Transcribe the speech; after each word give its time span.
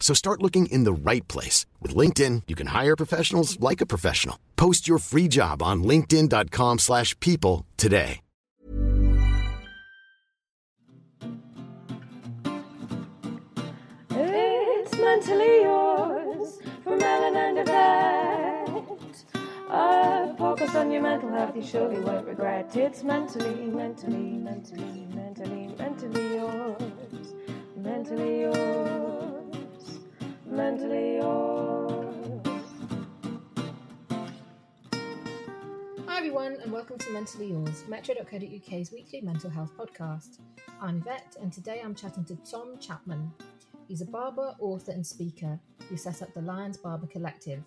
So 0.00 0.12
start 0.14 0.42
looking 0.42 0.66
in 0.66 0.82
the 0.82 0.92
right 0.92 1.26
place. 1.28 1.66
With 1.80 1.94
LinkedIn, 1.94 2.42
you 2.48 2.56
can 2.56 2.68
hire 2.68 2.96
professionals 2.96 3.60
like 3.60 3.80
a 3.80 3.86
professional. 3.86 4.36
Post 4.56 4.88
your 4.88 4.98
free 4.98 5.28
job 5.28 5.62
on 5.62 5.84
linkedin.com 5.84 6.78
slash 6.78 7.14
people 7.20 7.66
today. 7.76 8.20
It's 14.12 14.96
mentally 14.98 15.62
yours 15.62 16.58
from 16.82 17.00
Ellen 17.02 17.36
and 17.36 17.58
Yvette. 17.58 19.24
A 19.70 20.34
focus 20.36 20.74
on 20.74 20.90
your 20.90 21.02
mental 21.02 21.30
health 21.30 21.54
you 21.54 21.62
surely 21.62 22.00
won't 22.00 22.26
regret. 22.26 22.74
It's 22.74 23.04
mentally, 23.04 23.66
mentally, 23.66 24.32
mentally, 24.38 25.06
mentally, 25.14 25.74
mentally 25.78 26.34
yours. 26.36 27.34
Mentally 27.76 28.40
yours. 28.40 29.29
Mentally 30.50 31.14
yours. 31.14 32.42
Hi 36.08 36.18
everyone, 36.18 36.56
and 36.60 36.72
welcome 36.72 36.98
to 36.98 37.12
Mentally 37.12 37.50
Yours, 37.50 37.84
Metro.co.uk's 37.88 38.90
weekly 38.90 39.20
mental 39.20 39.48
health 39.48 39.70
podcast. 39.78 40.40
I'm 40.82 40.96
Yvette, 40.96 41.36
and 41.40 41.52
today 41.52 41.80
I'm 41.84 41.94
chatting 41.94 42.24
to 42.24 42.36
Tom 42.38 42.78
Chapman. 42.80 43.30
He's 43.86 44.00
a 44.00 44.06
barber, 44.06 44.56
author, 44.58 44.90
and 44.90 45.06
speaker 45.06 45.56
who 45.88 45.96
set 45.96 46.20
up 46.20 46.34
the 46.34 46.42
Lions 46.42 46.76
Barber 46.78 47.06
Collective. 47.06 47.62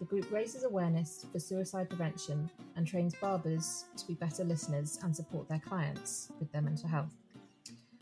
The 0.00 0.04
group 0.04 0.28
raises 0.32 0.64
awareness 0.64 1.24
for 1.30 1.38
suicide 1.38 1.88
prevention 1.88 2.50
and 2.74 2.84
trains 2.84 3.14
barbers 3.20 3.84
to 3.96 4.04
be 4.08 4.14
better 4.14 4.42
listeners 4.42 4.98
and 5.04 5.14
support 5.14 5.48
their 5.48 5.60
clients 5.60 6.32
with 6.40 6.50
their 6.50 6.62
mental 6.62 6.88
health. 6.88 7.14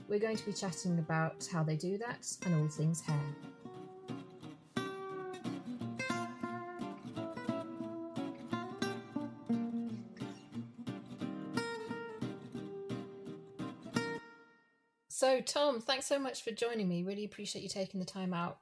We're 0.09 0.21
going 0.21 0.39
to 0.39 0.47
be 0.47 0.55
chatting 0.55 0.99
about 1.01 1.47
how 1.53 1.63
they 1.63 1.77
do 1.77 1.99
that 1.99 2.27
and 2.47 2.55
all 2.55 2.69
things 2.69 3.03
hair. 3.03 3.21
So, 15.27 15.41
Tom, 15.41 15.81
thanks 15.81 16.07
so 16.07 16.21
much 16.21 16.45
for 16.45 16.53
joining 16.53 16.89
me. 16.89 17.03
Really 17.03 17.25
appreciate 17.25 17.63
you 17.63 17.69
taking 17.69 17.99
the 17.99 18.07
time 18.07 18.33
out 18.33 18.59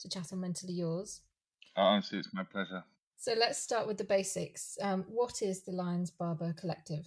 to 0.00 0.08
chat 0.08 0.32
on 0.32 0.40
Mentally 0.40 0.72
Yours. 0.72 1.20
Oh, 1.76 1.82
honestly, 1.82 2.18
it's 2.18 2.34
my 2.34 2.42
pleasure. 2.42 2.82
So, 3.16 3.34
let's 3.38 3.62
start 3.62 3.86
with 3.86 3.96
the 3.96 4.02
basics. 4.02 4.76
Um, 4.82 5.04
what 5.08 5.40
is 5.40 5.62
the 5.62 5.70
Lions 5.70 6.10
Barber 6.10 6.52
Collective? 6.54 7.04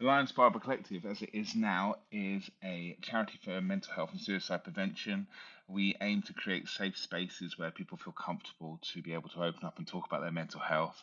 The 0.00 0.06
Lions 0.06 0.32
Barber 0.32 0.58
Collective, 0.58 1.04
as 1.06 1.22
it 1.22 1.30
is 1.32 1.54
now, 1.54 1.94
is 2.10 2.50
a 2.64 2.98
charity 3.02 3.38
for 3.44 3.60
mental 3.60 3.94
health 3.94 4.10
and 4.10 4.20
suicide 4.20 4.64
prevention. 4.64 5.28
We 5.68 5.94
aim 6.00 6.22
to 6.22 6.32
create 6.32 6.66
safe 6.66 6.98
spaces 6.98 7.56
where 7.56 7.70
people 7.70 7.98
feel 7.98 8.14
comfortable 8.14 8.80
to 8.94 9.00
be 9.00 9.14
able 9.14 9.28
to 9.28 9.44
open 9.44 9.64
up 9.64 9.78
and 9.78 9.86
talk 9.86 10.08
about 10.08 10.22
their 10.22 10.32
mental 10.32 10.58
health 10.58 11.00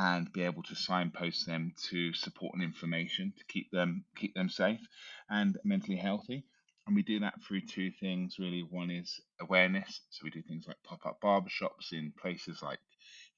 and 0.00 0.32
be 0.32 0.42
able 0.44 0.62
to 0.62 0.74
signpost 0.74 1.46
them 1.46 1.74
to 1.90 2.14
support 2.14 2.54
and 2.54 2.62
information 2.62 3.34
to 3.36 3.44
keep 3.52 3.70
them 3.70 4.02
keep 4.16 4.34
them 4.34 4.48
safe 4.48 4.80
and 5.28 5.58
mentally 5.62 5.98
healthy. 5.98 6.42
And 6.86 6.96
we 6.96 7.02
do 7.02 7.20
that 7.20 7.34
through 7.46 7.66
two 7.66 7.90
things 8.00 8.36
really. 8.38 8.66
One 8.70 8.90
is 8.90 9.20
awareness. 9.42 10.00
So 10.08 10.22
we 10.24 10.30
do 10.30 10.40
things 10.42 10.64
like 10.66 10.78
pop 10.84 11.04
up 11.04 11.20
barbershops 11.22 11.92
in 11.92 12.14
places 12.18 12.62
like 12.62 12.78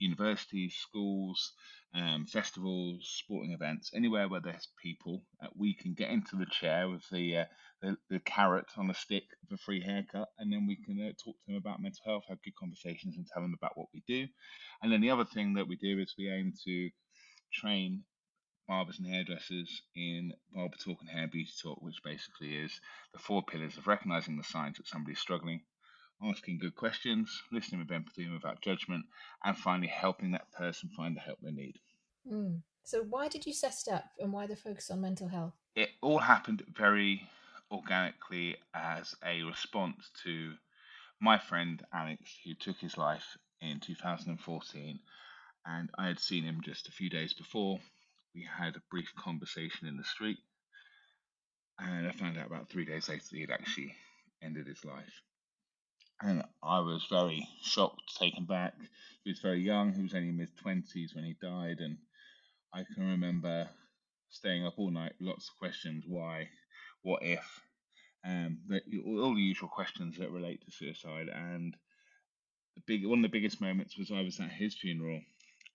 universities, 0.02 0.74
schools, 0.80 1.52
um, 1.94 2.26
festivals, 2.26 3.00
sporting 3.18 3.52
events, 3.52 3.90
anywhere 3.94 4.28
where 4.28 4.40
there's 4.40 4.68
people, 4.82 5.24
uh, 5.42 5.48
we 5.56 5.74
can 5.74 5.94
get 5.94 6.10
into 6.10 6.36
the 6.36 6.46
chair 6.46 6.88
with 6.88 7.04
the, 7.10 7.38
uh, 7.38 7.44
the 7.82 7.96
the 8.08 8.20
carrot 8.20 8.66
on 8.76 8.90
a 8.90 8.94
stick 8.94 9.24
for 9.48 9.56
free 9.58 9.82
haircut, 9.82 10.28
and 10.38 10.52
then 10.52 10.66
we 10.66 10.76
can 10.76 11.00
uh, 11.00 11.12
talk 11.22 11.36
to 11.36 11.46
them 11.46 11.56
about 11.56 11.80
mental 11.80 12.00
health, 12.04 12.24
have 12.28 12.42
good 12.42 12.56
conversations, 12.58 13.16
and 13.16 13.26
tell 13.26 13.42
them 13.42 13.54
about 13.56 13.76
what 13.76 13.88
we 13.94 14.02
do. 14.06 14.26
And 14.82 14.92
then 14.92 15.00
the 15.00 15.10
other 15.10 15.26
thing 15.26 15.54
that 15.54 15.68
we 15.68 15.76
do 15.76 15.98
is 16.00 16.14
we 16.18 16.30
aim 16.30 16.52
to 16.64 16.90
train 17.52 18.04
barbers 18.68 18.98
and 18.98 19.08
hairdressers 19.12 19.82
in 19.94 20.32
barber 20.54 20.76
talk 20.76 20.98
and 21.00 21.10
hair 21.10 21.28
beauty 21.28 21.50
talk, 21.62 21.82
which 21.82 22.02
basically 22.02 22.56
is 22.56 22.80
the 23.12 23.18
four 23.18 23.42
pillars 23.42 23.76
of 23.76 23.86
recognizing 23.86 24.36
the 24.36 24.44
signs 24.44 24.76
that 24.78 24.86
somebody's 24.86 25.18
struggling, 25.18 25.60
asking 26.24 26.58
good 26.58 26.76
questions, 26.76 27.42
listening 27.50 27.80
with 27.80 27.90
empathy 27.90 28.24
and 28.24 28.34
without 28.34 28.60
judgment, 28.60 29.04
and 29.44 29.56
finally 29.56 29.88
helping 29.88 30.32
that 30.32 30.52
person 30.52 30.90
find 30.96 31.16
the 31.16 31.20
help 31.20 31.38
they 31.42 31.50
need. 31.50 31.78
Mm. 32.30 32.62
So, 32.84 33.02
why 33.02 33.28
did 33.28 33.46
you 33.46 33.52
set 33.52 33.74
it 33.86 33.92
up 33.92 34.04
and 34.18 34.32
why 34.32 34.46
the 34.46 34.56
focus 34.56 34.90
on 34.90 35.00
mental 35.00 35.28
health? 35.28 35.54
It 35.74 35.90
all 36.00 36.18
happened 36.18 36.62
very 36.76 37.28
organically 37.70 38.56
as 38.74 39.14
a 39.24 39.42
response 39.42 40.10
to 40.24 40.54
my 41.20 41.38
friend 41.38 41.82
Alex, 41.92 42.38
who 42.44 42.54
took 42.54 42.78
his 42.78 42.98
life 42.98 43.36
in 43.60 43.80
2014, 43.80 44.98
and 45.64 45.90
I 45.96 46.08
had 46.08 46.18
seen 46.18 46.44
him 46.44 46.60
just 46.64 46.88
a 46.88 46.92
few 46.92 47.08
days 47.08 47.32
before. 47.32 47.78
We 48.34 48.44
had 48.58 48.76
a 48.76 48.82
brief 48.90 49.12
conversation 49.16 49.86
in 49.86 49.96
the 49.96 50.04
street, 50.04 50.38
and 51.78 52.06
I 52.06 52.12
found 52.12 52.38
out 52.38 52.46
about 52.46 52.68
three 52.68 52.84
days 52.84 53.08
later 53.08 53.22
that 53.30 53.36
he 53.36 53.40
had 53.42 53.50
actually 53.50 53.94
ended 54.42 54.66
his 54.66 54.84
life. 54.84 55.22
And 56.24 56.44
I 56.62 56.78
was 56.78 57.04
very 57.10 57.48
shocked, 57.62 58.16
taken 58.16 58.44
back. 58.44 58.74
He 59.24 59.30
was 59.32 59.40
very 59.40 59.60
young, 59.60 59.92
he 59.92 60.02
was 60.02 60.14
only 60.14 60.28
in 60.28 60.38
his 60.38 60.52
20s 60.64 61.14
when 61.14 61.24
he 61.24 61.34
died, 61.42 61.78
and 61.80 61.98
I 62.72 62.84
can 62.94 63.10
remember 63.10 63.68
staying 64.30 64.64
up 64.64 64.74
all 64.76 64.90
night, 64.90 65.14
lots 65.20 65.48
of 65.48 65.58
questions 65.58 66.04
why, 66.06 66.48
what 67.02 67.22
if, 67.24 67.62
um, 68.24 68.58
the, 68.68 68.80
all 69.04 69.34
the 69.34 69.42
usual 69.42 69.68
questions 69.68 70.16
that 70.18 70.30
relate 70.30 70.64
to 70.64 70.70
suicide. 70.70 71.28
And 71.28 71.76
the 72.76 72.82
big 72.86 73.04
one 73.04 73.18
of 73.18 73.22
the 73.22 73.36
biggest 73.36 73.60
moments 73.60 73.98
was 73.98 74.12
I 74.12 74.22
was 74.22 74.38
at 74.38 74.50
his 74.50 74.76
funeral, 74.76 75.20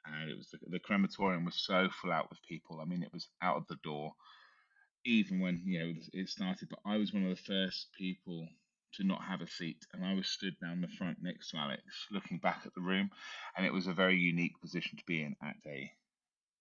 and 0.05 0.29
it 0.29 0.37
was 0.37 0.49
the, 0.49 0.59
the 0.69 0.79
crematorium 0.79 1.43
was 1.43 1.61
so 1.61 1.89
full 2.01 2.11
out 2.11 2.29
with 2.29 2.39
people. 2.47 2.79
I 2.81 2.85
mean, 2.85 3.03
it 3.03 3.13
was 3.13 3.27
out 3.41 3.57
of 3.57 3.67
the 3.67 3.77
door, 3.83 4.13
even 5.05 5.41
when 5.41 5.61
you 5.65 5.79
know 5.79 5.93
it 6.13 6.29
started. 6.29 6.69
But 6.69 6.79
I 6.85 6.95
was 6.95 7.13
one 7.13 7.23
of 7.23 7.35
the 7.35 7.43
first 7.43 7.87
people 7.97 8.47
to 8.93 9.03
not 9.03 9.23
have 9.23 9.41
a 9.41 9.47
seat, 9.47 9.85
and 9.93 10.05
I 10.05 10.13
was 10.13 10.27
stood 10.27 10.55
down 10.59 10.81
the 10.81 10.87
front 10.87 11.17
next 11.21 11.51
to 11.51 11.57
Alex, 11.57 11.83
looking 12.11 12.39
back 12.39 12.63
at 12.65 12.73
the 12.75 12.81
room, 12.81 13.11
and 13.55 13.65
it 13.65 13.73
was 13.73 13.87
a 13.87 13.93
very 13.93 14.17
unique 14.17 14.59
position 14.61 14.97
to 14.97 15.05
be 15.05 15.21
in 15.23 15.35
at 15.43 15.55
a 15.65 15.91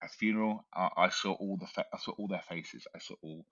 a 0.02 0.08
funeral. 0.08 0.67
I, 0.75 0.90
I 0.96 1.08
saw 1.08 1.32
all 1.32 1.56
the 1.56 1.67
fa- 1.67 1.87
I 1.93 1.99
saw 1.99 2.12
all 2.12 2.28
their 2.28 2.44
faces. 2.49 2.87
I 2.94 2.99
saw 2.99 3.14
all 3.23 3.46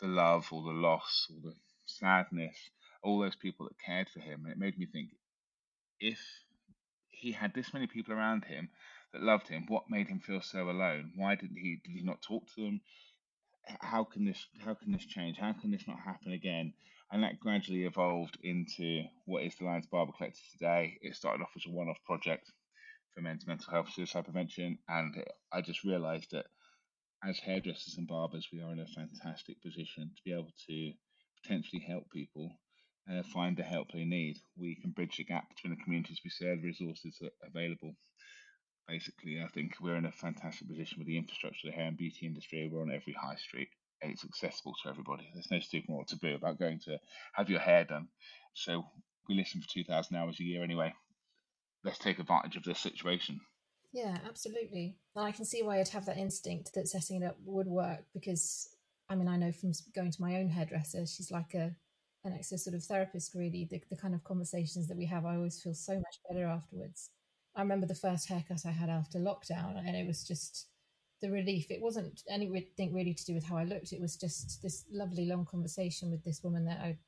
the 0.00 0.08
love, 0.08 0.48
all 0.52 0.62
the 0.64 0.72
loss, 0.72 1.26
all 1.30 1.40
the 1.42 1.56
sadness, 1.86 2.56
all 3.02 3.20
those 3.20 3.36
people 3.36 3.66
that 3.66 3.78
cared 3.84 4.08
for 4.08 4.20
him, 4.20 4.44
and 4.44 4.52
it 4.52 4.58
made 4.58 4.78
me 4.78 4.86
think 4.86 5.10
if 6.00 6.20
he 7.10 7.32
had 7.32 7.54
this 7.54 7.74
many 7.74 7.86
people 7.86 8.14
around 8.14 8.44
him 8.44 8.68
that 9.12 9.22
loved 9.22 9.48
him. 9.48 9.64
What 9.68 9.90
made 9.90 10.08
him 10.08 10.20
feel 10.20 10.40
so 10.40 10.70
alone? 10.70 11.12
Why 11.16 11.34
didn't 11.34 11.56
he 11.56 11.80
did 11.84 11.92
he 11.92 12.02
not 12.02 12.22
talk 12.22 12.44
to 12.54 12.62
them? 12.62 12.80
How 13.80 14.04
can 14.04 14.24
this 14.24 14.46
how 14.64 14.74
can 14.74 14.92
this 14.92 15.04
change? 15.04 15.36
How 15.38 15.52
can 15.52 15.70
this 15.70 15.86
not 15.86 15.98
happen 16.00 16.32
again? 16.32 16.74
And 17.10 17.22
that 17.22 17.40
gradually 17.40 17.84
evolved 17.84 18.36
into 18.42 19.04
what 19.24 19.42
is 19.42 19.54
the 19.56 19.64
Lions 19.64 19.86
Barber 19.86 20.12
Collective 20.12 20.44
today. 20.52 20.98
It 21.00 21.16
started 21.16 21.42
off 21.42 21.56
as 21.56 21.64
a 21.66 21.70
one-off 21.70 22.04
project 22.04 22.50
for 23.14 23.22
men's 23.22 23.46
mental 23.46 23.72
health 23.72 23.90
suicide 23.94 24.24
prevention, 24.24 24.78
and 24.88 25.14
I 25.52 25.62
just 25.62 25.84
realised 25.84 26.30
that 26.32 26.46
as 27.24 27.38
hairdressers 27.38 27.96
and 27.96 28.06
barbers, 28.06 28.48
we 28.52 28.60
are 28.60 28.72
in 28.72 28.80
a 28.80 28.86
fantastic 28.86 29.60
position 29.62 30.10
to 30.14 30.22
be 30.24 30.32
able 30.32 30.52
to 30.68 30.92
potentially 31.42 31.82
help 31.82 32.10
people 32.10 32.58
uh, 33.10 33.22
find 33.32 33.56
the 33.56 33.62
help 33.62 33.90
they 33.90 34.04
need. 34.04 34.36
We 34.56 34.76
can 34.76 34.90
bridge 34.90 35.16
the 35.16 35.24
gap 35.24 35.48
between 35.48 35.74
the 35.74 35.82
communities 35.82 36.20
we 36.22 36.30
serve, 36.30 36.62
resources 36.62 37.20
available. 37.42 37.94
Basically, 38.86 39.42
I 39.42 39.48
think 39.48 39.72
we're 39.80 39.96
in 39.96 40.04
a 40.04 40.12
fantastic 40.12 40.68
position 40.68 40.98
with 40.98 41.06
the 41.08 41.18
infrastructure 41.18 41.68
of 41.68 41.72
the 41.72 41.76
hair 41.76 41.88
and 41.88 41.96
beauty 41.96 42.26
industry. 42.26 42.68
We're 42.70 42.82
on 42.82 42.90
every 42.90 43.14
high 43.14 43.36
street. 43.36 43.68
It's 44.00 44.24
accessible 44.24 44.74
to 44.82 44.90
everybody. 44.90 45.28
There's 45.34 45.50
no 45.50 45.60
stigma 45.60 45.96
or 45.96 46.04
taboo 46.04 46.34
about 46.34 46.58
going 46.58 46.80
to 46.84 46.98
have 47.34 47.50
your 47.50 47.60
hair 47.60 47.84
done. 47.84 48.08
So 48.54 48.84
we 49.28 49.34
listen 49.34 49.60
for 49.60 49.68
2,000 49.68 50.16
hours 50.16 50.38
a 50.40 50.44
year 50.44 50.62
anyway. 50.62 50.94
Let's 51.84 51.98
take 51.98 52.18
advantage 52.18 52.56
of 52.56 52.64
this 52.64 52.78
situation. 52.78 53.40
Yeah, 53.92 54.18
absolutely. 54.26 54.96
And 55.16 55.24
I 55.24 55.32
can 55.32 55.44
see 55.44 55.62
why 55.62 55.80
I'd 55.80 55.88
have 55.88 56.06
that 56.06 56.18
instinct 56.18 56.74
that 56.74 56.88
setting 56.88 57.22
it 57.22 57.26
up 57.26 57.36
would 57.44 57.66
work 57.66 58.04
because 58.12 58.68
I 59.10 59.14
mean, 59.14 59.28
I 59.28 59.36
know 59.36 59.52
from 59.52 59.72
going 59.94 60.10
to 60.10 60.22
my 60.22 60.36
own 60.36 60.50
hairdresser, 60.50 61.06
she's 61.06 61.30
like 61.30 61.54
a 61.54 61.74
an 62.24 62.32
extra 62.34 62.58
sort 62.58 62.74
of 62.74 62.82
therapist, 62.82 63.34
really. 63.34 63.66
The, 63.70 63.82
the 63.90 63.96
kind 63.96 64.14
of 64.14 64.24
conversations 64.24 64.88
that 64.88 64.96
we 64.96 65.06
have, 65.06 65.24
I 65.24 65.36
always 65.36 65.62
feel 65.62 65.74
so 65.74 65.94
much 65.94 66.20
better 66.28 66.46
afterwards. 66.46 67.10
I 67.56 67.62
remember 67.62 67.86
the 67.86 67.94
first 67.94 68.28
haircut 68.28 68.66
I 68.66 68.70
had 68.70 68.90
after 68.90 69.18
lockdown, 69.18 69.78
and 69.78 69.96
it 69.96 70.06
was 70.06 70.24
just 70.24 70.66
the 71.20 71.30
relief. 71.30 71.70
It 71.70 71.80
wasn't 71.80 72.22
anything 72.28 72.94
really 72.94 73.14
to 73.14 73.24
do 73.24 73.34
with 73.34 73.44
how 73.44 73.56
I 73.56 73.64
looked. 73.64 73.92
It 73.92 74.00
was 74.00 74.16
just 74.16 74.62
this 74.62 74.84
lovely 74.90 75.26
long 75.26 75.44
conversation 75.44 76.10
with 76.10 76.24
this 76.24 76.42
woman 76.42 76.64
that 76.66 76.80
I 76.80 76.98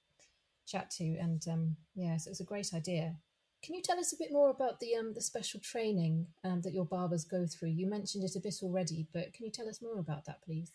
chat 0.66 0.90
to, 0.92 1.04
and 1.18 1.42
um, 1.50 1.76
yeah, 1.94 2.16
so 2.16 2.28
it 2.28 2.32
was 2.32 2.40
a 2.40 2.44
great 2.44 2.72
idea. 2.74 3.16
Can 3.62 3.74
you 3.74 3.82
tell 3.82 3.98
us 3.98 4.12
a 4.12 4.16
bit 4.16 4.32
more 4.32 4.50
about 4.50 4.80
the 4.80 4.94
um, 4.96 5.12
the 5.14 5.20
special 5.20 5.60
training 5.60 6.26
um, 6.44 6.62
that 6.62 6.72
your 6.72 6.86
barbers 6.86 7.24
go 7.24 7.46
through? 7.46 7.70
You 7.70 7.86
mentioned 7.88 8.24
it 8.24 8.36
a 8.36 8.40
bit 8.40 8.56
already, 8.62 9.06
but 9.12 9.32
can 9.34 9.44
you 9.44 9.52
tell 9.52 9.68
us 9.68 9.82
more 9.82 9.98
about 9.98 10.24
that, 10.26 10.42
please? 10.42 10.72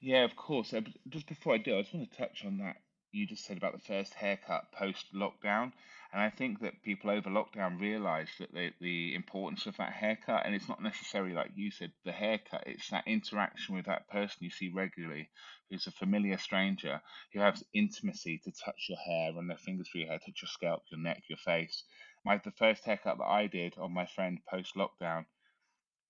Yeah, 0.00 0.24
of 0.24 0.34
course. 0.34 0.72
Uh, 0.72 0.80
just 1.08 1.26
before 1.26 1.54
I 1.54 1.58
do, 1.58 1.76
I 1.76 1.82
just 1.82 1.94
want 1.94 2.10
to 2.10 2.16
touch 2.16 2.44
on 2.46 2.58
that 2.58 2.76
you 3.12 3.26
just 3.26 3.44
said 3.44 3.56
about 3.56 3.72
the 3.72 3.86
first 3.86 4.14
haircut 4.14 4.72
post 4.72 5.06
lockdown. 5.14 5.72
And 6.12 6.20
I 6.20 6.30
think 6.30 6.60
that 6.60 6.82
people 6.82 7.10
over 7.10 7.30
lockdown 7.30 7.80
realised 7.80 8.32
that 8.40 8.52
the, 8.52 8.72
the 8.80 9.14
importance 9.14 9.66
of 9.66 9.76
that 9.76 9.92
haircut, 9.92 10.44
and 10.44 10.54
it's 10.54 10.68
not 10.68 10.82
necessarily 10.82 11.34
like 11.34 11.52
you 11.54 11.70
said, 11.70 11.92
the 12.04 12.12
haircut, 12.12 12.64
it's 12.66 12.90
that 12.90 13.06
interaction 13.06 13.76
with 13.76 13.86
that 13.86 14.08
person 14.08 14.38
you 14.40 14.50
see 14.50 14.70
regularly, 14.74 15.30
who's 15.70 15.86
a 15.86 15.92
familiar 15.92 16.36
stranger, 16.36 17.00
who 17.32 17.40
has 17.40 17.62
intimacy 17.72 18.38
to 18.44 18.50
touch 18.50 18.86
your 18.88 18.98
hair, 18.98 19.32
run 19.32 19.46
their 19.46 19.56
fingers 19.56 19.88
through 19.88 20.02
your 20.02 20.10
hair, 20.10 20.18
touch 20.18 20.42
your 20.42 20.48
scalp, 20.48 20.82
your 20.90 21.00
neck, 21.00 21.22
your 21.28 21.38
face. 21.38 21.84
My 22.24 22.38
the 22.38 22.50
first 22.50 22.84
haircut 22.84 23.18
that 23.18 23.24
I 23.24 23.46
did 23.46 23.78
on 23.78 23.94
my 23.94 24.06
friend 24.06 24.40
post 24.50 24.74
lockdown, 24.74 25.26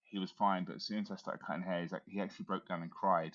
he 0.04 0.18
was 0.18 0.30
fine, 0.30 0.64
but 0.64 0.76
as 0.76 0.84
soon 0.84 1.00
as 1.00 1.10
I 1.10 1.16
started 1.16 1.44
cutting 1.46 1.62
hair, 1.62 1.82
he's 1.82 1.92
like, 1.92 2.02
he 2.06 2.20
actually 2.20 2.46
broke 2.46 2.66
down 2.66 2.82
and 2.82 2.90
cried 2.90 3.32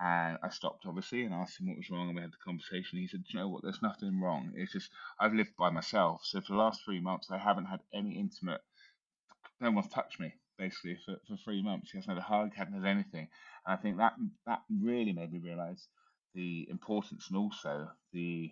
and 0.00 0.38
I 0.42 0.48
stopped, 0.50 0.86
obviously, 0.86 1.22
and 1.24 1.34
asked 1.34 1.60
him 1.60 1.68
what 1.68 1.76
was 1.76 1.90
wrong, 1.90 2.08
and 2.08 2.16
we 2.16 2.22
had 2.22 2.32
the 2.32 2.44
conversation. 2.44 2.98
He 2.98 3.06
said, 3.06 3.24
you 3.28 3.38
know 3.38 3.48
what? 3.48 3.62
There's 3.62 3.82
nothing 3.82 4.20
wrong. 4.20 4.52
It's 4.56 4.72
just 4.72 4.90
I've 5.20 5.34
lived 5.34 5.56
by 5.56 5.70
myself, 5.70 6.22
so 6.24 6.40
for 6.40 6.52
the 6.52 6.58
last 6.58 6.84
three 6.84 7.00
months, 7.00 7.30
I 7.30 7.38
haven't 7.38 7.66
had 7.66 7.80
any 7.92 8.18
intimate. 8.18 8.60
No 9.60 9.70
one's 9.70 9.88
touched 9.88 10.20
me 10.20 10.34
basically 10.58 10.96
for, 11.04 11.16
for 11.26 11.36
three 11.36 11.62
months. 11.62 11.90
He 11.90 11.98
hasn't 11.98 12.16
had 12.16 12.22
a 12.22 12.26
hug, 12.26 12.54
hadn't 12.54 12.80
had 12.80 12.88
anything, 12.88 13.28
and 13.66 13.76
I 13.76 13.76
think 13.76 13.96
that 13.98 14.14
that 14.46 14.62
really 14.70 15.12
made 15.12 15.32
me 15.32 15.38
realise 15.38 15.86
the 16.34 16.66
importance 16.68 17.26
and 17.28 17.38
also 17.38 17.88
the 18.12 18.50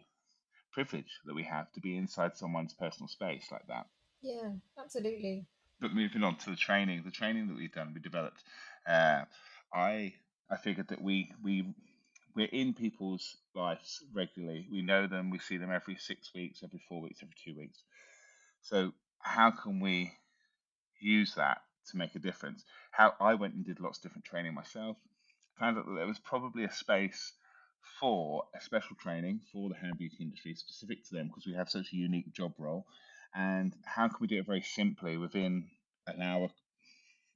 privilege 0.72 1.20
that 1.26 1.34
we 1.34 1.42
have 1.42 1.70
to 1.72 1.80
be 1.80 1.96
inside 1.96 2.36
someone's 2.36 2.74
personal 2.74 3.08
space 3.08 3.46
like 3.50 3.66
that. 3.68 3.86
Yeah, 4.22 4.52
absolutely. 4.78 5.46
But 5.80 5.94
moving 5.94 6.22
on 6.22 6.36
to 6.36 6.50
the 6.50 6.56
training, 6.56 7.02
the 7.04 7.10
training 7.10 7.48
that 7.48 7.56
we've 7.56 7.72
done, 7.72 7.92
we 7.92 8.00
developed. 8.00 8.42
Uh, 8.86 9.22
I 9.74 10.14
I 10.52 10.56
figured 10.58 10.88
that 10.88 11.00
we 11.00 11.32
we 11.42 11.74
we're 12.36 12.46
in 12.46 12.74
people's 12.74 13.36
lives 13.54 14.04
regularly. 14.12 14.66
We 14.70 14.82
know 14.82 15.06
them. 15.06 15.30
We 15.30 15.38
see 15.38 15.56
them 15.56 15.70
every 15.72 15.96
six 15.96 16.32
weeks, 16.34 16.62
every 16.62 16.80
four 16.88 17.00
weeks, 17.00 17.20
every 17.22 17.34
two 17.42 17.58
weeks. 17.58 17.82
So 18.60 18.92
how 19.18 19.50
can 19.50 19.80
we 19.80 20.12
use 21.00 21.34
that 21.34 21.62
to 21.90 21.96
make 21.96 22.14
a 22.14 22.18
difference? 22.18 22.64
How 22.90 23.14
I 23.20 23.34
went 23.34 23.54
and 23.54 23.64
did 23.64 23.80
lots 23.80 23.98
of 23.98 24.02
different 24.02 24.24
training 24.24 24.54
myself. 24.54 24.96
Found 25.58 25.78
out 25.78 25.86
that 25.86 25.94
there 25.94 26.06
was 26.06 26.18
probably 26.18 26.64
a 26.64 26.72
space 26.72 27.32
for 27.98 28.44
a 28.54 28.60
special 28.60 28.96
training 28.96 29.40
for 29.52 29.68
the 29.68 29.74
hair 29.74 29.90
and 29.90 29.98
beauty 29.98 30.18
industry 30.20 30.54
specific 30.54 31.04
to 31.04 31.14
them 31.14 31.28
because 31.28 31.46
we 31.46 31.54
have 31.54 31.70
such 31.70 31.92
a 31.92 31.96
unique 31.96 32.32
job 32.32 32.52
role. 32.58 32.86
And 33.34 33.74
how 33.84 34.08
can 34.08 34.18
we 34.20 34.26
do 34.26 34.38
it 34.38 34.46
very 34.46 34.62
simply 34.62 35.16
within 35.16 35.68
an 36.06 36.20
hour 36.20 36.50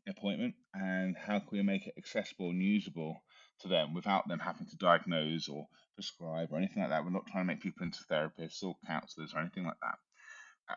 appointment 0.08 0.54
and 0.74 1.16
how 1.16 1.38
can 1.38 1.48
we 1.52 1.62
make 1.62 1.86
it 1.86 1.94
accessible 1.98 2.50
and 2.50 2.62
usable 2.62 3.22
to 3.60 3.68
them 3.68 3.94
without 3.94 4.28
them 4.28 4.38
having 4.38 4.66
to 4.66 4.76
diagnose 4.76 5.48
or 5.48 5.66
prescribe 5.94 6.48
or 6.52 6.58
anything 6.58 6.82
like 6.82 6.90
that. 6.90 7.04
We're 7.04 7.10
not 7.10 7.26
trying 7.26 7.44
to 7.44 7.52
make 7.52 7.62
people 7.62 7.84
into 7.84 8.04
therapists 8.04 8.62
or 8.62 8.76
counselors 8.86 9.32
or 9.34 9.40
anything 9.40 9.64
like 9.64 9.80
that. 9.82 9.98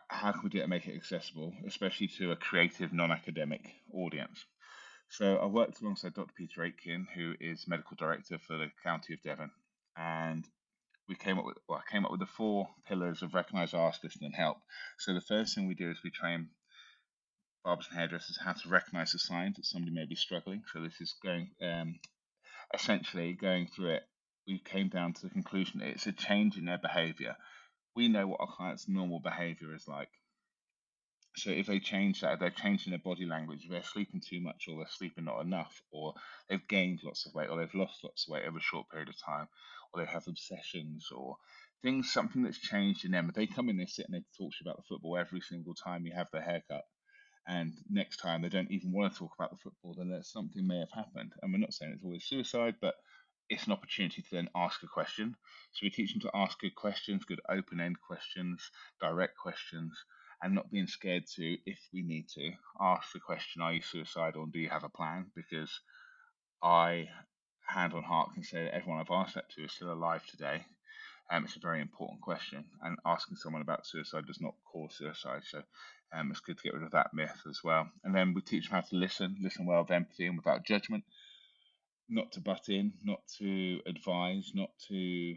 How 0.08 0.32
can 0.32 0.42
we 0.44 0.50
do 0.50 0.62
it 0.62 0.70
make 0.70 0.88
it 0.88 0.96
accessible, 0.96 1.54
especially 1.68 2.08
to 2.20 2.32
a 2.32 2.36
creative, 2.36 2.94
non 2.94 3.12
academic 3.12 3.62
audience? 3.94 4.46
So 5.10 5.38
I 5.38 5.48
worked 5.48 5.82
alongside 5.82 6.14
Dr. 6.14 6.34
Peter 6.38 6.64
Aitken, 6.64 7.08
who 7.16 7.34
is 7.40 7.68
medical 7.68 7.98
director 7.98 8.38
for 8.38 8.58
the 8.58 8.72
County 8.84 9.16
of 9.16 9.24
Devon, 9.24 9.50
and 9.98 10.46
we 11.08 11.16
came 11.16 11.40
up 11.40 11.46
with 11.46 11.58
well, 11.68 11.82
I 11.86 11.92
came 11.92 12.06
up 12.06 12.12
with 12.12 12.20
the 12.20 12.28
four 12.28 12.70
pillars 12.88 13.24
of 13.24 13.34
recognise, 13.34 13.74
ask, 13.74 14.04
listen, 14.04 14.24
and 14.24 14.36
help. 14.36 14.58
So 15.00 15.16
the 15.16 15.22
first 15.22 15.56
thing 15.56 15.68
we 15.68 15.74
do 15.74 15.90
is 15.90 15.98
we 16.04 16.12
train 16.12 16.50
barbers 17.70 17.86
and 17.92 18.00
hairdressers 18.00 18.40
how 18.44 18.52
to 18.52 18.68
recognize 18.68 19.12
the 19.12 19.20
signs 19.20 19.56
that 19.56 19.64
somebody 19.64 19.94
may 19.94 20.06
be 20.06 20.16
struggling. 20.16 20.64
So 20.74 20.82
this 20.82 21.00
is 21.00 21.14
going 21.22 21.52
um, 21.62 22.00
essentially 22.74 23.34
going 23.34 23.68
through 23.68 23.92
it. 23.92 24.04
We 24.48 24.58
came 24.58 24.90
down 24.90 25.14
to 25.14 25.22
the 25.22 25.30
conclusion 25.30 25.80
it's 25.84 26.08
a 26.08 26.12
change 26.12 26.58
in 26.58 26.66
their 26.66 26.80
behavior. 26.80 27.36
We 27.96 28.08
know 28.08 28.26
what 28.26 28.40
our 28.40 28.52
clients' 28.58 28.90
normal 28.90 29.20
behavior 29.20 29.76
is 29.76 29.88
like. 29.88 30.10
So 31.36 31.52
if 31.52 31.68
they 31.68 31.80
change 31.80 32.22
that, 32.22 32.40
they're 32.40 32.50
changing 32.50 32.90
their 32.90 33.06
body 33.06 33.28
language, 33.28 33.68
they're 33.70 33.84
sleeping 33.84 34.24
too 34.28 34.42
much, 34.42 34.66
or 34.68 34.78
they're 34.78 34.88
sleeping 34.90 35.26
not 35.26 35.42
enough, 35.42 35.80
or 35.92 36.16
they've 36.50 36.68
gained 36.68 37.02
lots 37.04 37.28
of 37.28 37.36
weight, 37.36 37.52
or 37.52 37.60
they've 37.60 37.76
lost 37.76 38.04
lots 38.04 38.26
of 38.26 38.32
weight 38.32 38.48
over 38.48 38.58
a 38.58 38.62
short 38.62 38.90
period 38.90 39.10
of 39.10 39.24
time, 39.24 39.48
or 39.94 40.02
they 40.04 40.12
have 40.12 40.28
obsessions, 40.28 41.06
or 41.16 41.38
things, 41.84 42.12
something 42.12 42.42
that's 42.42 42.58
changed 42.58 43.06
in 43.06 43.12
them. 43.12 43.30
If 43.30 43.36
they 43.36 43.46
come 43.46 43.70
in, 43.70 43.78
they 43.78 43.86
sit 43.86 44.08
and 44.10 44.16
they 44.16 44.26
talk 44.36 44.54
to 44.54 44.58
you 44.60 44.66
about 44.66 44.78
the 44.78 44.88
football 44.90 45.18
every 45.18 45.42
single 45.42 45.76
time 45.76 46.08
you 46.08 46.14
have 46.16 46.30
their 46.34 46.42
haircut 46.42 46.86
and 47.48 47.74
next 47.90 48.18
time 48.18 48.42
they 48.42 48.50
don't 48.50 48.72
even 48.72 48.92
want 48.92 49.14
to 49.14 49.20
talk 49.20 49.34
about 49.38 49.52
the 49.52 49.58
football, 49.58 49.96
then 49.98 50.10
there's 50.10 50.32
something 50.32 50.66
may 50.66 50.80
have 50.80 50.92
happened. 50.92 51.34
And 51.42 51.52
we're 51.52 51.60
not 51.60 51.74
saying 51.74 51.94
it's 51.94 52.04
always 52.04 52.26
suicide, 52.26 52.76
but 52.82 52.96
it's 53.50 53.66
an 53.66 53.72
opportunity 53.72 54.22
to 54.22 54.30
then 54.32 54.50
ask 54.56 54.84
a 54.84 54.88
question. 54.88 55.36
So 55.74 55.80
we 55.84 55.90
teach 55.90 56.14
them 56.14 56.22
to 56.22 56.32
ask 56.36 56.60
good 56.60 56.76
questions, 56.76 57.26
good 57.26 57.42
open 57.50 57.80
end 57.80 57.98
questions, 58.00 58.70
direct 59.02 59.38
questions, 59.38 59.94
and 60.42 60.54
not 60.54 60.72
being 60.72 60.88
scared 60.88 61.26
to, 61.36 61.58
if 61.66 61.80
we 61.92 62.04
need 62.04 62.28
to, 62.30 62.52
ask 62.80 63.12
the 63.12 63.20
question, 63.20 63.62
Are 63.62 63.74
you 63.74 63.82
suicidal 63.82 64.44
and 64.44 64.54
do 64.54 64.60
you 64.60 64.70
have 64.70 64.84
a 64.84 64.90
plan? 64.90 65.26
Because 65.36 65.72
I, 66.62 67.10
hand 67.68 67.94
on 67.94 68.04
heart, 68.04 68.34
can 68.34 68.44
say 68.44 68.64
that 68.64 68.76
everyone 68.76 69.02
I've 69.02 69.12
asked 69.12 69.36
that 69.36 69.50
to 69.52 69.64
is 69.64 69.74
still 69.74 69.92
alive 69.92 70.26
today. 70.28 70.66
Um, 71.32 71.46
it's 71.46 71.56
a 71.56 71.60
very 71.60 71.82
important 71.82 72.22
question, 72.22 72.66
and 72.82 72.98
asking 73.06 73.38
someone 73.38 73.62
about 73.62 73.86
suicide 73.86 74.26
does 74.26 74.42
not 74.42 74.56
cause 74.72 74.96
suicide. 74.98 75.42
So 75.46 75.62
um, 76.14 76.32
it's 76.32 76.40
good 76.40 76.58
to 76.58 76.64
get 76.64 76.74
rid 76.74 76.84
of 76.84 76.92
that 76.92 77.14
myth 77.14 77.42
as 77.48 77.60
well. 77.64 77.90
And 78.04 78.16
then 78.16 78.34
we 78.34 78.42
teach 78.42 78.70
them 78.70 78.76
how 78.76 78.82
to 78.82 78.96
listen, 78.96 79.38
listen 79.42 79.66
well 79.66 79.82
with 79.82 79.92
empathy 79.92 80.26
and 80.26 80.38
without 80.38 80.66
judgment, 80.66 81.04
not 82.10 82.32
to 82.34 82.42
butt 82.42 82.70
in, 82.70 82.94
not 83.04 83.22
to 83.38 83.80
advise, 83.86 84.52
not 84.56 84.72
to 84.88 85.36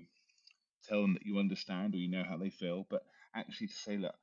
tell 0.88 1.02
them 1.02 1.14
that 1.14 1.26
you 1.26 1.38
understand 1.38 1.95
or 1.95 1.99
you 1.99 2.11
know 2.11 2.25
how 2.29 2.37
they 2.37 2.50
feel, 2.50 2.87
but 2.88 3.05
actually 3.35 3.69
to 3.69 3.75
say, 3.75 3.97
look, 3.97 4.14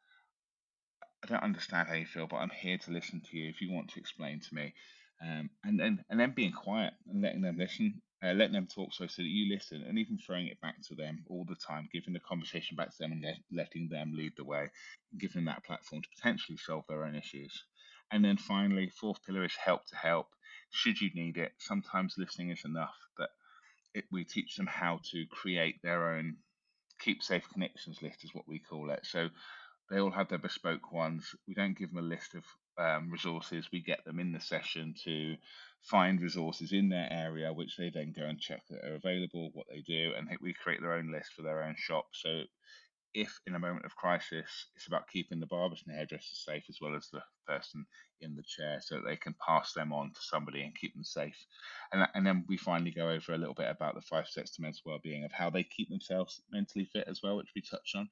I 1.23 1.27
don't 1.27 1.43
understand 1.43 1.87
how 1.87 1.95
you 1.95 2.05
feel, 2.05 2.27
but 2.27 2.37
I'm 2.37 2.49
here 2.49 2.77
to 2.77 2.91
listen 2.91 3.21
to 3.29 3.37
you 3.37 3.49
if 3.49 3.61
you 3.61 3.71
want 3.71 3.89
to 3.89 3.99
explain 3.99 4.39
to 4.39 4.55
me. 4.55 4.73
Um, 5.21 5.49
and 5.65 5.77
then 5.77 6.03
and 6.09 6.17
then 6.17 6.31
being 6.33 6.53
quiet 6.53 6.93
and 7.09 7.21
letting 7.21 7.41
them 7.41 7.57
listen 7.57 8.01
uh, 8.23 8.33
letting 8.33 8.53
them 8.53 8.67
talk 8.67 8.93
so, 8.93 9.07
so 9.07 9.21
that 9.21 9.27
you 9.29 9.53
listen 9.53 9.83
and 9.87 9.97
even 9.97 10.17
throwing 10.17 10.47
it 10.47 10.59
back 10.61 10.75
to 10.87 10.95
them 10.95 11.23
all 11.29 11.45
the 11.45 11.55
time, 11.55 11.89
giving 11.93 12.13
the 12.13 12.19
conversation 12.19 12.75
back 12.75 12.91
to 12.91 12.97
them 12.99 13.11
and 13.11 13.25
letting 13.51 13.87
them 13.89 14.11
lead 14.15 14.33
the 14.37 14.43
way, 14.43 14.69
giving 15.17 15.45
them 15.45 15.45
that 15.45 15.65
platform 15.65 16.01
to 16.01 16.09
potentially 16.15 16.57
solve 16.57 16.83
their 16.89 17.05
own 17.05 17.15
issues. 17.15 17.63
And 18.11 18.25
then 18.25 18.37
finally, 18.37 18.89
fourth 18.89 19.23
pillar 19.25 19.45
is 19.45 19.55
help 19.55 19.85
to 19.87 19.95
help. 19.95 20.27
Should 20.71 20.99
you 20.99 21.09
need 21.13 21.37
it, 21.37 21.53
sometimes 21.59 22.15
listening 22.17 22.51
is 22.51 22.65
enough, 22.65 22.95
but 23.17 23.29
it, 23.93 24.05
we 24.11 24.23
teach 24.25 24.55
them 24.55 24.67
how 24.67 24.99
to 25.11 25.25
create 25.31 25.81
their 25.81 26.15
own 26.15 26.37
keep 26.99 27.23
safe 27.23 27.47
connections 27.51 28.01
list, 28.01 28.23
is 28.23 28.35
what 28.35 28.47
we 28.47 28.59
call 28.59 28.91
it. 28.91 29.05
So 29.05 29.29
they 29.89 29.99
all 29.99 30.11
have 30.11 30.29
their 30.29 30.37
bespoke 30.37 30.91
ones. 30.91 31.33
We 31.47 31.53
don't 31.53 31.77
give 31.77 31.89
them 31.93 32.03
a 32.03 32.07
list 32.07 32.35
of 32.35 32.43
um, 32.79 33.09
resources. 33.11 33.67
We 33.71 33.81
get 33.81 34.03
them 34.05 34.19
in 34.19 34.31
the 34.31 34.39
session 34.39 34.95
to 35.03 35.35
find 35.81 36.21
resources 36.21 36.71
in 36.71 36.89
their 36.89 37.07
area, 37.11 37.53
which 37.53 37.77
they 37.77 37.89
then 37.89 38.13
go 38.17 38.23
and 38.23 38.39
check 38.39 38.61
that 38.69 38.85
are 38.85 38.95
available, 38.95 39.51
what 39.53 39.67
they 39.69 39.81
do, 39.81 40.13
and 40.17 40.29
we 40.41 40.53
create 40.53 40.81
their 40.81 40.93
own 40.93 41.11
list 41.11 41.33
for 41.35 41.41
their 41.41 41.63
own 41.63 41.75
shop. 41.77 42.07
So 42.13 42.43
if 43.13 43.39
in 43.47 43.55
a 43.55 43.59
moment 43.59 43.85
of 43.85 43.95
crisis, 43.95 44.67
it's 44.75 44.87
about 44.87 45.07
keeping 45.07 45.39
the 45.39 45.47
barbers 45.47 45.83
and 45.85 45.95
hairdressers 45.95 46.43
safe 46.45 46.63
as 46.69 46.77
well 46.79 46.95
as 46.95 47.09
the 47.09 47.21
person 47.47 47.85
in 48.21 48.35
the 48.35 48.43
chair 48.43 48.79
so 48.81 48.95
that 48.95 49.05
they 49.05 49.15
can 49.15 49.33
pass 49.45 49.73
them 49.73 49.91
on 49.91 50.11
to 50.11 50.19
somebody 50.21 50.61
and 50.61 50.77
keep 50.77 50.93
them 50.93 51.03
safe. 51.03 51.45
And, 51.91 52.07
and 52.13 52.25
then 52.25 52.45
we 52.47 52.57
finally 52.57 52.91
go 52.91 53.09
over 53.09 53.33
a 53.33 53.37
little 53.37 53.55
bit 53.55 53.69
about 53.69 53.95
the 53.95 54.01
five 54.01 54.27
steps 54.27 54.51
to 54.55 54.61
mental 54.61 54.81
well-being 54.85 55.23
of 55.23 55.31
how 55.31 55.49
they 55.49 55.63
keep 55.63 55.89
themselves 55.89 56.41
mentally 56.51 56.85
fit 56.85 57.05
as 57.07 57.21
well, 57.23 57.37
which 57.37 57.51
we 57.55 57.61
touched 57.61 57.95
on. 57.95 58.09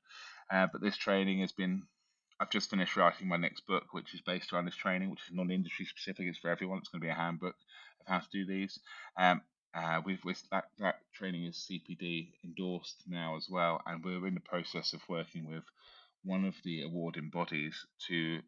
Uh, 0.51 0.67
but 0.71 0.81
this 0.81 0.97
training 0.97 1.41
has 1.41 1.51
been 1.51 1.83
I've 2.39 2.51
just 2.51 2.69
finished 2.69 2.95
writing 2.95 3.27
my 3.27 3.37
next 3.37 3.65
book, 3.65 3.93
which 3.93 4.13
is 4.13 4.21
based 4.21 4.53
around 4.53 4.65
this 4.65 4.75
training, 4.75 5.09
which 5.09 5.21
is 5.27 5.35
non-industry 5.35 5.85
specific. 5.85 6.27
It's 6.27 6.37
for 6.37 6.51
everyone. 6.51 6.77
It's 6.79 6.89
going 6.89 7.01
to 7.01 7.05
be 7.05 7.11
a 7.11 7.15
handbook 7.15 7.55
of 8.01 8.07
how 8.07 8.19
to 8.19 8.27
do 8.31 8.45
these. 8.45 8.79
Um, 9.17 9.41
uh, 9.73 10.01
with, 10.05 10.19
with 10.23 10.41
that, 10.51 10.65
that 10.79 10.99
training 11.13 11.45
is 11.45 11.67
CPD 11.69 12.33
endorsed 12.43 13.03
now 13.07 13.35
as 13.37 13.47
well, 13.49 13.81
and 13.85 14.03
we're 14.03 14.27
in 14.27 14.35
the 14.35 14.39
process 14.39 14.93
of 14.93 15.01
working 15.09 15.47
with 15.49 15.63
one 16.23 16.45
of 16.45 16.55
the 16.63 16.83
awarding 16.83 17.29
bodies 17.29 17.85
to 18.07 18.39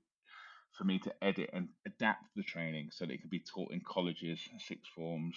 for 0.78 0.84
me 0.84 1.00
to 1.00 1.12
edit 1.24 1.50
and 1.52 1.70
adapt 1.86 2.24
the 2.36 2.44
training 2.44 2.90
so 2.92 3.06
that 3.06 3.14
it 3.14 3.22
can 3.22 3.30
be 3.30 3.40
taught 3.40 3.72
in 3.72 3.82
colleges, 3.82 4.40
sixth 4.60 4.92
forms, 4.96 5.36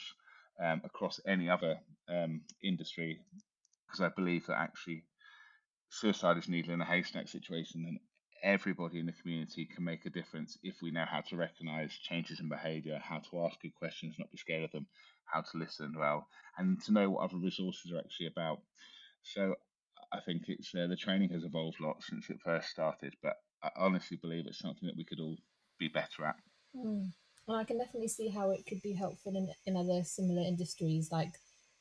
um, 0.63 0.83
across 0.85 1.21
any 1.27 1.49
other 1.49 1.79
um, 2.09 2.43
industry, 2.63 3.19
because 3.87 4.01
I 4.01 4.11
believe 4.15 4.47
that 4.47 4.59
actually 4.59 5.05
suicide 5.89 6.37
is 6.37 6.49
needle 6.49 6.75
in 6.75 6.81
a 6.81 6.85
haystack 6.85 7.29
situation, 7.29 7.85
and 7.89 7.99
everybody 8.43 8.99
in 8.99 9.07
the 9.07 9.13
community 9.13 9.65
can 9.65 9.85
make 9.85 10.05
a 10.05 10.11
difference 10.11 10.59
if 10.63 10.83
we 10.83 10.91
know 10.91 11.05
how 11.09 11.21
to 11.21 11.37
recognize 11.37 11.93
changes 11.93 12.41
in 12.41 12.49
behavior, 12.49 13.01
how 13.03 13.19
to 13.19 13.45
ask 13.45 13.61
good 13.61 13.75
questions, 13.75 14.17
not 14.19 14.31
be 14.31 14.39
scared 14.39 14.65
of 14.65 14.73
them, 14.73 14.87
how 15.25 15.41
to 15.41 15.59
listen 15.59 15.95
well, 15.97 16.27
and 16.59 16.83
to 16.85 16.93
know 16.93 17.11
what 17.11 17.25
other 17.25 17.39
resources 17.39 17.93
are 17.93 17.99
actually 17.99 18.27
about. 18.27 18.61
So 19.23 19.55
I 20.13 20.21
think 20.21 20.43
it's 20.49 20.75
uh, 20.75 20.87
the 20.89 20.97
training 20.97 21.31
has 21.31 21.45
evolved 21.45 21.81
a 21.81 21.87
lot 21.87 22.03
since 22.03 22.29
it 22.31 22.41
first 22.45 22.69
started, 22.69 23.15
but 23.23 23.37
I 23.63 23.71
honestly 23.77 24.19
believe 24.21 24.47
it's 24.47 24.59
something 24.59 24.87
that 24.87 24.97
we 24.97 25.05
could 25.05 25.21
all 25.21 25.37
be 25.79 25.89
better 25.89 26.25
at. 26.27 26.37
Mm. 26.77 27.13
Well, 27.47 27.59
I 27.59 27.65
can 27.65 27.79
definitely 27.79 28.09
see 28.09 28.29
how 28.29 28.51
it 28.51 28.67
could 28.67 28.83
be 28.83 28.93
helpful 28.93 29.37
in, 29.37 29.49
in 29.67 29.77
other 29.77 30.05
similar 30.05 30.43
industries. 30.43 31.11
Like 31.11 31.33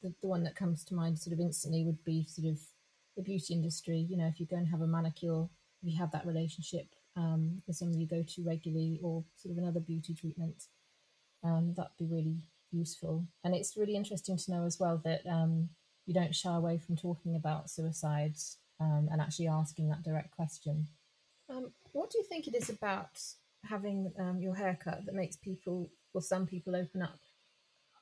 the, 0.01 0.13
the 0.21 0.27
one 0.27 0.43
that 0.43 0.55
comes 0.55 0.83
to 0.85 0.95
mind 0.95 1.19
sort 1.19 1.33
of 1.33 1.39
instantly 1.39 1.83
would 1.85 2.03
be 2.03 2.25
sort 2.27 2.51
of 2.51 2.59
the 3.15 3.23
beauty 3.23 3.53
industry. 3.53 3.97
You 3.97 4.17
know, 4.17 4.27
if 4.27 4.39
you 4.39 4.45
go 4.45 4.57
and 4.57 4.67
have 4.67 4.81
a 4.81 4.87
manicure 4.87 5.47
you 5.81 5.97
have 5.97 6.11
that 6.11 6.25
relationship 6.25 6.87
um, 7.15 7.61
with 7.67 7.75
someone 7.75 7.99
you 7.99 8.07
go 8.07 8.23
to 8.23 8.43
regularly 8.43 8.99
or 9.03 9.23
sort 9.35 9.53
of 9.53 9.57
another 9.57 9.79
beauty 9.79 10.13
treatment, 10.13 10.65
um, 11.43 11.73
that'd 11.75 11.91
be 11.97 12.05
really 12.05 12.37
useful. 12.71 13.25
And 13.43 13.55
it's 13.55 13.77
really 13.77 13.95
interesting 13.95 14.37
to 14.37 14.51
know 14.51 14.65
as 14.65 14.79
well 14.79 15.01
that 15.03 15.25
um, 15.27 15.69
you 16.05 16.13
don't 16.13 16.35
shy 16.35 16.55
away 16.55 16.77
from 16.77 16.95
talking 16.95 17.35
about 17.35 17.69
suicides 17.69 18.57
um, 18.79 19.09
and 19.11 19.21
actually 19.21 19.47
asking 19.47 19.89
that 19.89 20.03
direct 20.03 20.31
question. 20.31 20.87
Um, 21.49 21.71
what 21.91 22.09
do 22.09 22.17
you 22.17 22.23
think 22.23 22.47
it 22.47 22.55
is 22.55 22.69
about 22.69 23.19
having 23.65 24.11
um, 24.17 24.39
your 24.41 24.55
haircut 24.55 25.05
that 25.05 25.15
makes 25.15 25.35
people, 25.35 25.89
or 26.13 26.21
some 26.21 26.45
people, 26.47 26.75
open 26.75 27.01
up? 27.01 27.19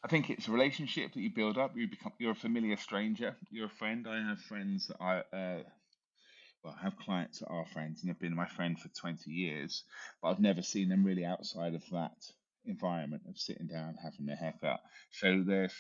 I 0.04 0.08
think 0.08 0.30
it's 0.30 0.48
a 0.48 0.52
relationship 0.52 1.14
that 1.14 1.20
you 1.20 1.30
build 1.30 1.58
up. 1.58 1.76
You 1.76 1.88
become 1.88 2.14
you're 2.20 2.32
a 2.32 2.36
familiar 2.36 2.78
stranger. 2.78 3.36
You're 3.52 3.66
a 3.66 3.70
friend. 3.78 4.08
I 4.08 4.22
have 4.22 4.40
friends 4.40 4.88
that 4.88 4.98
I 5.02 5.36
uh, 5.36 5.64
well, 6.64 6.76
I 6.78 6.84
have 6.84 6.98
clients 6.98 7.40
that 7.40 7.48
are 7.48 7.66
friends 7.66 8.02
and 8.02 8.10
have 8.10 8.20
been 8.20 8.36
my 8.36 8.48
friend 8.48 8.80
for 8.80 8.90
20 8.90 9.32
years, 9.32 9.84
but 10.22 10.30
I've 10.30 10.40
never 10.40 10.62
seen 10.62 10.90
them 10.90 11.06
really 11.06 11.26
outside 11.26 11.74
of 11.76 11.84
that 11.92 12.18
environment 12.66 13.24
of 13.30 13.38
sitting 13.38 13.68
down, 13.68 13.96
having 14.04 14.26
their 14.26 14.36
haircut. 14.36 14.82
So 15.12 15.44
there's 15.46 15.74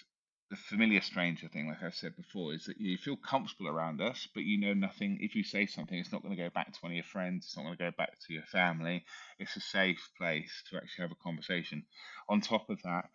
the 0.50 0.55
familiar 0.55 1.01
stranger 1.01 1.48
thing, 1.48 1.67
like 1.67 1.83
I 1.83 1.91
said 1.91 2.15
before, 2.15 2.53
is 2.53 2.65
that 2.65 2.79
you 2.79 2.98
feel 2.98 3.17
comfortable 3.17 3.67
around 3.69 4.01
us, 4.01 4.27
but 4.33 4.43
you 4.43 4.59
know 4.59 4.74
nothing. 4.74 5.19
If 5.21 5.36
you 5.36 5.43
say 5.43 5.65
something, 5.67 5.98
it's 5.98 6.12
not 6.12 6.24
going 6.24 6.36
to 6.36 6.41
go 6.41 6.50
back 6.50 6.74
to 6.74 6.79
one 6.79 6.91
of 6.91 6.95
your 6.95 7.03
friends, 7.03 7.45
it's 7.45 7.57
not 7.57 7.63
going 7.63 7.77
to 7.77 7.83
go 7.83 7.91
back 7.98 8.17
to 8.27 8.33
your 8.33 8.43
family. 8.43 9.05
It's 9.38 9.55
a 9.57 9.62
safe 9.62 10.09
place 10.17 10.63
to 10.69 10.77
actually 10.77 11.03
have 11.03 11.12
a 11.12 11.24
conversation. 11.24 11.86
On 12.29 12.41
top 12.41 12.69
of 12.69 12.81
that, 12.83 13.09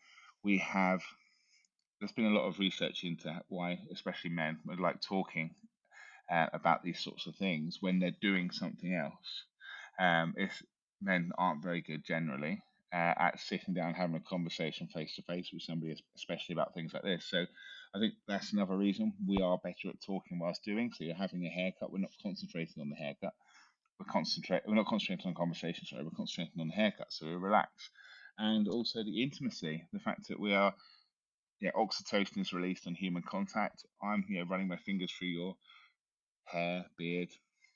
we 0.44 0.58
have 0.58 1.02
there's 1.98 2.12
been 2.12 2.26
a 2.26 2.38
lot 2.38 2.46
of 2.46 2.58
research 2.58 3.04
into 3.04 3.34
why, 3.48 3.80
especially 3.90 4.30
men, 4.30 4.58
would 4.66 4.80
like 4.80 5.00
talking 5.00 5.54
uh, 6.30 6.46
about 6.52 6.82
these 6.82 7.02
sorts 7.02 7.26
of 7.26 7.36
things 7.36 7.78
when 7.80 7.98
they're 7.98 8.16
doing 8.20 8.50
something 8.50 8.94
else. 8.94 9.44
Um, 9.98 10.34
if 10.36 10.62
men 11.00 11.30
aren't 11.38 11.62
very 11.62 11.82
good 11.82 12.04
generally 12.04 12.62
uh, 12.92 13.14
at 13.18 13.40
sitting 13.40 13.74
down 13.74 13.94
having 13.94 14.16
a 14.16 14.20
conversation 14.20 14.88
face 14.88 15.14
to 15.16 15.22
face 15.22 15.50
with 15.52 15.62
somebody, 15.62 15.96
especially 16.16 16.54
about 16.54 16.74
things 16.74 16.92
like 16.94 17.02
this. 17.02 17.26
So 17.28 17.44
I 17.94 17.98
think 17.98 18.14
that's 18.26 18.52
another 18.52 18.76
reason 18.76 19.12
we 19.26 19.38
are 19.38 19.58
better 19.58 19.88
at 19.88 20.00
talking 20.04 20.38
whilst 20.38 20.64
doing. 20.64 20.90
So 20.92 21.04
you're 21.04 21.14
having 21.14 21.44
a 21.44 21.48
haircut, 21.50 21.92
we're 21.92 21.98
not 21.98 22.10
concentrating 22.22 22.80
on 22.80 22.90
the 22.90 22.96
haircut. 22.96 23.34
We're 23.98 24.12
concentrate. 24.12 24.62
We're 24.66 24.74
not 24.74 24.86
concentrating 24.86 25.28
on 25.28 25.34
conversation. 25.34 25.86
Sorry, 25.86 26.02
we're 26.02 26.10
concentrating 26.10 26.60
on 26.60 26.68
the 26.68 26.74
haircut. 26.74 27.12
So 27.12 27.26
we 27.26 27.34
relax, 27.34 27.70
and 28.38 28.66
also 28.68 29.04
the 29.04 29.22
intimacy. 29.22 29.86
The 29.92 30.00
fact 30.00 30.28
that 30.28 30.40
we 30.40 30.52
are, 30.52 30.74
yeah, 31.60 31.70
oxytocin 31.76 32.40
is 32.40 32.52
released 32.52 32.88
on 32.88 32.94
human 32.94 33.22
contact. 33.22 33.84
I'm 34.02 34.24
here 34.28 34.44
running 34.46 34.66
my 34.66 34.78
fingers 34.78 35.12
through 35.12 35.28
your 35.28 35.56
hair, 36.44 36.84
beard, 36.96 37.28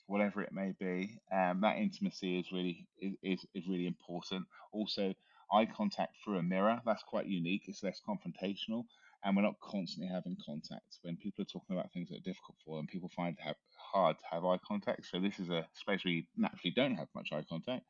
whatever 0.06 0.42
it 0.42 0.52
may 0.52 0.72
be. 0.78 1.20
Um, 1.32 1.60
that 1.62 1.76
intimacy 1.78 2.38
is 2.38 2.52
really 2.52 2.87
is, 3.22 3.44
is 3.54 3.68
really 3.68 3.87
important. 3.87 4.46
Also, 4.72 5.14
eye 5.52 5.66
contact 5.66 6.16
through 6.25 6.38
a 6.38 6.42
mirror 6.42 6.80
that's 6.84 7.02
quite 7.02 7.26
unique. 7.26 7.62
It's 7.66 7.82
less 7.82 8.00
confrontational, 8.06 8.84
and 9.25 9.37
we're 9.37 9.42
not 9.42 9.60
constantly 9.60 10.12
having 10.12 10.37
contact. 10.44 10.98
When 11.02 11.16
people 11.16 11.42
are 11.42 11.52
talking 11.52 11.76
about 11.76 11.92
things 11.92 12.08
that 12.08 12.16
are 12.16 12.30
difficult 12.30 12.56
for 12.64 12.76
them, 12.76 12.87
people 12.87 13.10
find 13.14 13.37
it 13.38 13.56
hard 13.92 14.18
to 14.18 14.25
have 14.30 14.44
eye 14.44 14.58
contact. 14.66 15.06
So 15.06 15.20
this 15.20 15.38
is 15.38 15.50
a 15.50 15.66
space 15.75 16.04
where 16.04 16.14
you 16.14 16.25
naturally 16.37 16.72
don't 16.75 16.96
have 16.96 17.08
much 17.14 17.28
eye 17.32 17.44
contact. 17.48 17.84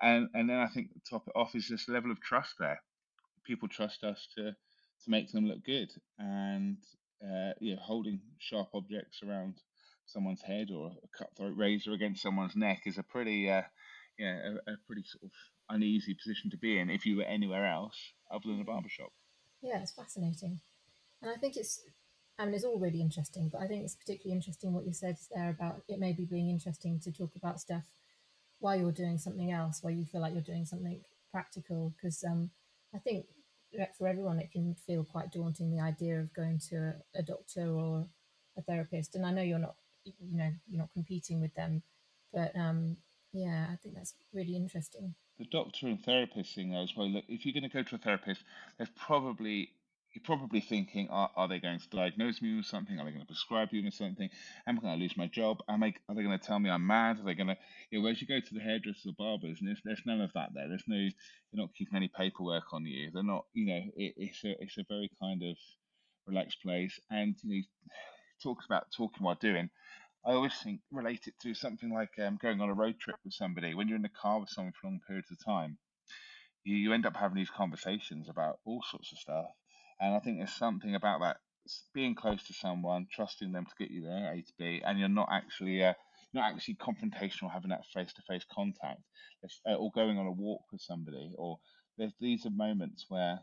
And 0.00 0.28
and 0.34 0.48
then 0.48 0.58
I 0.58 0.68
think 0.68 0.92
to 0.92 1.00
top 1.08 1.28
it 1.28 1.32
off 1.36 1.54
is 1.54 1.68
this 1.68 1.88
level 1.88 2.10
of 2.10 2.20
trust 2.20 2.54
there. 2.58 2.80
People 3.44 3.68
trust 3.68 4.04
us 4.04 4.26
to 4.36 4.52
to 4.52 5.10
make 5.10 5.30
them 5.32 5.46
look 5.46 5.64
good, 5.64 5.92
and 6.18 6.78
uh, 7.22 7.52
you 7.60 7.74
know, 7.74 7.80
holding 7.82 8.20
sharp 8.38 8.68
objects 8.74 9.20
around 9.22 9.56
someone's 10.06 10.42
head 10.42 10.68
or 10.70 10.92
a 11.02 11.08
cutthroat 11.16 11.56
razor 11.56 11.92
against 11.92 12.22
someone's 12.22 12.56
neck 12.56 12.82
is 12.86 12.98
a 12.98 13.02
pretty, 13.02 13.50
uh, 13.50 13.62
yeah, 14.18 14.38
a, 14.66 14.72
a, 14.72 14.76
pretty 14.86 15.02
sort 15.04 15.24
of 15.24 15.30
uneasy 15.68 16.14
position 16.14 16.50
to 16.50 16.58
be 16.58 16.78
in 16.78 16.90
if 16.90 17.06
you 17.06 17.16
were 17.16 17.24
anywhere 17.24 17.66
else 17.66 17.96
other 18.30 18.46
than 18.46 18.60
a 18.60 18.64
barbershop. 18.64 19.10
Yeah, 19.62 19.80
it's 19.80 19.92
fascinating, 19.92 20.60
and 21.20 21.30
I 21.30 21.36
think 21.36 21.56
it's. 21.56 21.80
I 22.38 22.46
mean, 22.46 22.54
it's 22.54 22.64
all 22.64 22.78
really 22.78 23.02
interesting, 23.02 23.50
but 23.52 23.60
I 23.60 23.66
think 23.66 23.84
it's 23.84 23.94
particularly 23.94 24.34
interesting 24.34 24.72
what 24.72 24.86
you 24.86 24.92
said 24.92 25.16
there 25.34 25.50
about 25.50 25.82
it 25.86 26.00
maybe 26.00 26.24
being 26.24 26.48
interesting 26.48 26.98
to 27.00 27.12
talk 27.12 27.36
about 27.36 27.60
stuff 27.60 27.84
while 28.58 28.76
you're 28.76 28.90
doing 28.90 29.18
something 29.18 29.52
else, 29.52 29.82
while 29.82 29.92
you 29.92 30.06
feel 30.06 30.22
like 30.22 30.32
you're 30.32 30.42
doing 30.42 30.64
something 30.64 31.00
practical. 31.30 31.92
Because 31.94 32.24
um, 32.24 32.50
I 32.94 32.98
think 32.98 33.26
for 33.98 34.08
everyone, 34.08 34.38
it 34.38 34.50
can 34.50 34.74
feel 34.86 35.04
quite 35.04 35.32
daunting 35.32 35.70
the 35.70 35.82
idea 35.82 36.20
of 36.20 36.32
going 36.32 36.58
to 36.70 36.76
a, 36.76 37.18
a 37.18 37.22
doctor 37.22 37.68
or 37.68 38.06
a 38.56 38.62
therapist. 38.62 39.14
And 39.14 39.26
I 39.26 39.32
know 39.32 39.42
you're 39.42 39.58
not 39.58 39.76
you 40.04 40.36
know 40.36 40.50
you're 40.68 40.80
not 40.80 40.92
competing 40.92 41.40
with 41.40 41.54
them 41.54 41.82
but 42.32 42.54
um 42.56 42.96
yeah 43.32 43.66
i 43.70 43.76
think 43.76 43.94
that's 43.94 44.14
really 44.32 44.56
interesting 44.56 45.14
the 45.38 45.46
doctor 45.50 45.86
and 45.86 46.02
therapist 46.04 46.54
thing 46.54 46.74
as 46.74 46.92
well 46.96 47.08
look 47.08 47.24
if 47.28 47.44
you're 47.44 47.54
going 47.54 47.68
to 47.68 47.74
go 47.74 47.82
to 47.82 47.94
a 47.94 47.98
therapist 47.98 48.42
there's 48.78 48.90
probably 48.96 49.70
you're 50.14 50.22
probably 50.24 50.60
thinking, 50.60 51.08
are, 51.10 51.30
are 51.36 51.48
they 51.48 51.58
going 51.58 51.78
to 51.78 51.88
diagnose 51.88 52.42
me 52.42 52.56
with 52.56 52.66
something? 52.66 52.98
Are 52.98 53.04
they 53.04 53.12
going 53.12 53.22
to 53.22 53.26
prescribe 53.26 53.68
you 53.72 53.82
with 53.82 53.94
something? 53.94 54.28
Am 54.66 54.78
I 54.78 54.82
going 54.82 54.98
to 54.98 55.02
lose 55.02 55.16
my 55.16 55.26
job? 55.26 55.58
Am 55.68 55.82
I, 55.82 55.94
are 56.08 56.14
they 56.14 56.22
going 56.22 56.38
to 56.38 56.44
tell 56.44 56.58
me 56.58 56.68
I'm 56.68 56.86
mad? 56.86 57.18
Are 57.18 57.24
they 57.24 57.34
going 57.34 57.48
to, 57.48 57.56
you 57.90 57.98
know, 57.98 58.04
whereas 58.04 58.20
you 58.20 58.26
go 58.26 58.38
to 58.38 58.54
the 58.54 58.60
hairdressers 58.60 59.06
or 59.06 59.14
barbers, 59.16 59.58
and 59.60 59.68
there's, 59.68 59.80
there's 59.84 60.02
none 60.04 60.20
of 60.20 60.30
that 60.34 60.50
there. 60.54 60.68
There's 60.68 60.84
no, 60.86 60.96
they're 60.96 61.62
not 61.62 61.74
keeping 61.74 61.96
any 61.96 62.10
paperwork 62.14 62.64
on 62.72 62.84
you. 62.84 63.10
They're 63.12 63.22
not, 63.22 63.46
you 63.54 63.66
know, 63.66 63.80
it, 63.96 64.14
it's 64.16 64.44
a, 64.44 64.54
it's 64.60 64.76
a 64.76 64.84
very 64.88 65.10
kind 65.20 65.42
of 65.42 65.56
relaxed 66.26 66.58
place. 66.62 67.00
And 67.10 67.34
you 67.42 67.56
know, 67.56 67.62
talks 68.42 68.66
about 68.66 68.86
talking 68.96 69.24
while 69.24 69.38
doing. 69.40 69.70
I 70.24 70.32
always 70.32 70.54
think 70.62 70.80
relate 70.90 71.26
it 71.26 71.34
to 71.42 71.54
something 71.54 71.92
like 71.92 72.10
um, 72.24 72.38
going 72.40 72.60
on 72.60 72.68
a 72.68 72.74
road 72.74 72.98
trip 73.00 73.16
with 73.24 73.34
somebody. 73.34 73.74
When 73.74 73.88
you're 73.88 73.96
in 73.96 74.02
the 74.02 74.08
car 74.08 74.40
with 74.40 74.50
someone 74.50 74.72
for 74.80 74.88
long 74.88 75.00
periods 75.06 75.30
of 75.30 75.44
time, 75.44 75.78
you, 76.64 76.76
you 76.76 76.92
end 76.92 77.06
up 77.06 77.16
having 77.16 77.36
these 77.36 77.50
conversations 77.50 78.28
about 78.28 78.58
all 78.64 78.82
sorts 78.88 79.12
of 79.12 79.18
stuff. 79.18 79.46
And 80.00 80.14
I 80.14 80.20
think 80.20 80.38
there's 80.38 80.54
something 80.54 80.94
about 80.94 81.20
that 81.20 81.36
being 81.94 82.14
close 82.14 82.42
to 82.46 82.54
someone, 82.54 83.06
trusting 83.12 83.52
them 83.52 83.66
to 83.66 83.72
get 83.78 83.90
you 83.90 84.02
there, 84.02 84.32
A 84.32 84.42
to 84.42 84.52
B, 84.58 84.82
and 84.84 84.98
you're 84.98 85.08
not 85.08 85.28
actually 85.30 85.82
uh, 85.84 85.94
not 86.34 86.52
actually 86.52 86.76
confrontational, 86.76 87.52
having 87.52 87.70
that 87.70 87.84
face-to-face 87.94 88.46
contact, 88.52 89.02
uh, 89.68 89.74
or 89.74 89.90
going 89.94 90.18
on 90.18 90.26
a 90.26 90.32
walk 90.32 90.62
with 90.72 90.80
somebody, 90.80 91.32
or 91.36 91.58
there's 91.98 92.12
these 92.20 92.46
are 92.46 92.50
moments 92.50 93.06
where 93.08 93.40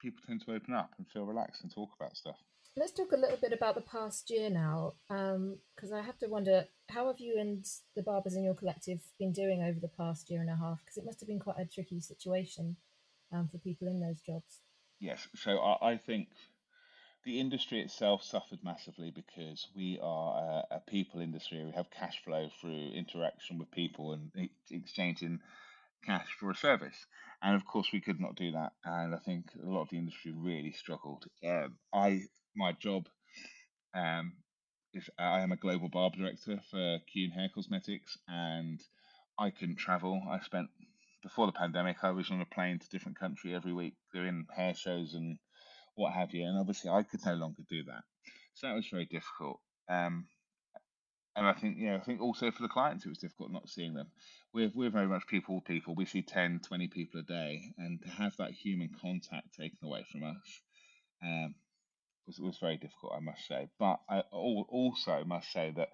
people 0.00 0.20
tend 0.26 0.42
to 0.44 0.52
open 0.52 0.74
up 0.74 0.90
and 0.98 1.06
feel 1.08 1.24
relaxed 1.24 1.62
and 1.62 1.72
talk 1.72 1.90
about 1.98 2.16
stuff. 2.16 2.36
Let's 2.80 2.92
talk 2.92 3.12
a 3.12 3.16
little 3.16 3.36
bit 3.36 3.52
about 3.52 3.74
the 3.74 3.82
past 3.82 4.30
year 4.30 4.48
now, 4.48 4.94
because 5.06 5.92
um, 5.92 5.94
I 5.94 6.00
have 6.00 6.18
to 6.20 6.28
wonder 6.28 6.64
how 6.88 7.08
have 7.08 7.20
you 7.20 7.36
and 7.38 7.62
the 7.94 8.02
barbers 8.02 8.34
in 8.34 8.42
your 8.42 8.54
collective 8.54 9.00
been 9.18 9.32
doing 9.32 9.62
over 9.62 9.78
the 9.78 9.90
past 9.98 10.30
year 10.30 10.40
and 10.40 10.48
a 10.48 10.56
half? 10.56 10.80
Because 10.80 10.96
it 10.96 11.04
must 11.04 11.20
have 11.20 11.28
been 11.28 11.38
quite 11.38 11.58
a 11.58 11.66
tricky 11.66 12.00
situation 12.00 12.76
um, 13.32 13.48
for 13.52 13.58
people 13.58 13.86
in 13.86 14.00
those 14.00 14.22
jobs. 14.22 14.60
Yes, 14.98 15.28
so 15.36 15.58
I, 15.58 15.90
I 15.92 15.96
think 15.98 16.28
the 17.26 17.38
industry 17.38 17.80
itself 17.80 18.22
suffered 18.22 18.60
massively 18.64 19.12
because 19.14 19.68
we 19.76 20.00
are 20.02 20.64
a, 20.70 20.76
a, 20.76 20.80
people 20.88 21.20
industry. 21.20 21.62
We 21.62 21.72
have 21.72 21.90
cash 21.90 22.22
flow 22.24 22.48
through 22.60 22.92
interaction 22.94 23.58
with 23.58 23.70
people 23.70 24.14
and 24.14 24.48
exchanging 24.70 25.40
cash 26.06 26.28
for 26.38 26.50
a 26.50 26.56
service. 26.56 26.96
And 27.42 27.56
of 27.56 27.66
course, 27.66 27.88
we 27.92 28.00
could 28.00 28.20
not 28.20 28.36
do 28.36 28.52
that. 28.52 28.72
And 28.86 29.14
I 29.14 29.18
think 29.18 29.50
a 29.62 29.68
lot 29.68 29.82
of 29.82 29.90
the 29.90 29.98
industry 29.98 30.32
really 30.34 30.72
struggled. 30.72 31.26
Um, 31.44 31.76
I 31.92 32.22
my 32.56 32.72
job 32.72 33.08
um, 33.94 34.32
is 34.94 35.08
I 35.18 35.40
am 35.40 35.52
a 35.52 35.56
global 35.56 35.88
barber 35.88 36.18
director 36.18 36.60
for 36.70 36.98
Keune 37.12 37.32
Hair 37.32 37.50
Cosmetics, 37.54 38.18
and 38.28 38.80
I 39.38 39.50
couldn't 39.50 39.78
travel. 39.78 40.20
I 40.30 40.40
spent 40.40 40.68
before 41.22 41.46
the 41.46 41.52
pandemic, 41.52 41.98
I 42.02 42.10
was 42.10 42.30
on 42.30 42.40
a 42.40 42.46
plane 42.46 42.78
to 42.78 42.88
different 42.88 43.18
country 43.18 43.54
every 43.54 43.72
week 43.72 43.94
doing 44.14 44.46
hair 44.56 44.74
shows 44.74 45.12
and 45.14 45.38
what 45.94 46.14
have 46.14 46.32
you. 46.32 46.46
And 46.46 46.58
obviously, 46.58 46.90
I 46.90 47.02
could 47.02 47.20
no 47.24 47.34
longer 47.34 47.62
do 47.68 47.84
that, 47.84 48.02
so 48.54 48.66
that 48.66 48.74
was 48.74 48.88
very 48.90 49.06
difficult. 49.06 49.60
Um, 49.88 50.26
and 51.36 51.46
I 51.46 51.52
think, 51.52 51.76
yeah, 51.78 51.96
I 51.96 52.00
think 52.00 52.20
also 52.20 52.50
for 52.50 52.62
the 52.62 52.68
clients, 52.68 53.06
it 53.06 53.08
was 53.08 53.18
difficult 53.18 53.52
not 53.52 53.68
seeing 53.68 53.94
them. 53.94 54.08
We're, 54.52 54.72
we're 54.74 54.90
very 54.90 55.06
much 55.06 55.28
people 55.28 55.60
people. 55.60 55.94
We 55.94 56.04
see 56.04 56.22
10, 56.22 56.60
20 56.66 56.88
people 56.88 57.20
a 57.20 57.22
day, 57.22 57.72
and 57.78 58.00
to 58.02 58.08
have 58.10 58.36
that 58.38 58.50
human 58.50 58.90
contact 59.00 59.54
taken 59.54 59.78
away 59.84 60.04
from 60.10 60.24
us 60.24 60.60
um, 61.22 61.54
was, 62.26 62.38
was 62.40 62.58
very 62.58 62.76
difficult, 62.76 63.12
I 63.16 63.20
must 63.20 63.46
say. 63.46 63.68
But 63.78 64.00
I 64.08 64.20
also 64.30 65.24
must 65.24 65.52
say 65.52 65.72
that 65.76 65.88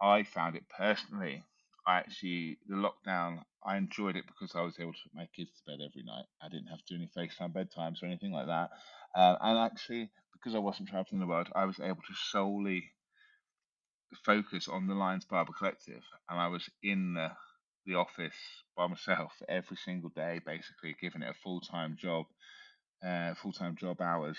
I 0.00 0.22
found 0.24 0.56
it 0.56 0.64
personally. 0.68 1.44
I 1.86 1.98
actually, 1.98 2.58
the 2.66 2.76
lockdown, 2.76 3.42
I 3.64 3.76
enjoyed 3.76 4.16
it 4.16 4.24
because 4.26 4.54
I 4.54 4.62
was 4.62 4.76
able 4.80 4.92
to 4.92 4.98
put 5.04 5.14
my 5.14 5.28
kids 5.36 5.50
to 5.52 5.64
bed 5.70 5.84
every 5.84 6.02
night. 6.02 6.24
I 6.42 6.48
didn't 6.48 6.68
have 6.68 6.84
to 6.84 6.84
do 6.88 6.96
any 6.96 7.10
FaceTime 7.16 7.52
bedtimes 7.52 8.02
or 8.02 8.06
anything 8.06 8.32
like 8.32 8.46
that. 8.46 8.70
Uh, 9.14 9.36
and 9.40 9.58
actually, 9.58 10.10
because 10.32 10.54
I 10.54 10.58
wasn't 10.60 10.88
traveling 10.88 11.20
the 11.20 11.26
world, 11.26 11.48
I 11.54 11.64
was 11.66 11.80
able 11.80 12.02
to 12.02 12.14
solely 12.30 12.92
focus 14.24 14.68
on 14.68 14.86
the 14.86 14.94
Lions 14.94 15.24
Barber 15.24 15.52
Collective, 15.52 16.02
and 16.28 16.40
I 16.40 16.48
was 16.48 16.68
in 16.82 17.14
the 17.14 17.30
the 17.86 17.96
office 17.96 18.36
by 18.76 18.86
myself 18.86 19.32
every 19.46 19.76
single 19.76 20.08
day, 20.08 20.40
basically 20.46 20.96
giving 20.98 21.20
it 21.22 21.28
a 21.28 21.34
full 21.42 21.60
time 21.60 21.96
job, 22.00 22.24
uh, 23.06 23.34
full 23.34 23.52
time 23.52 23.76
job 23.76 24.00
hours, 24.00 24.38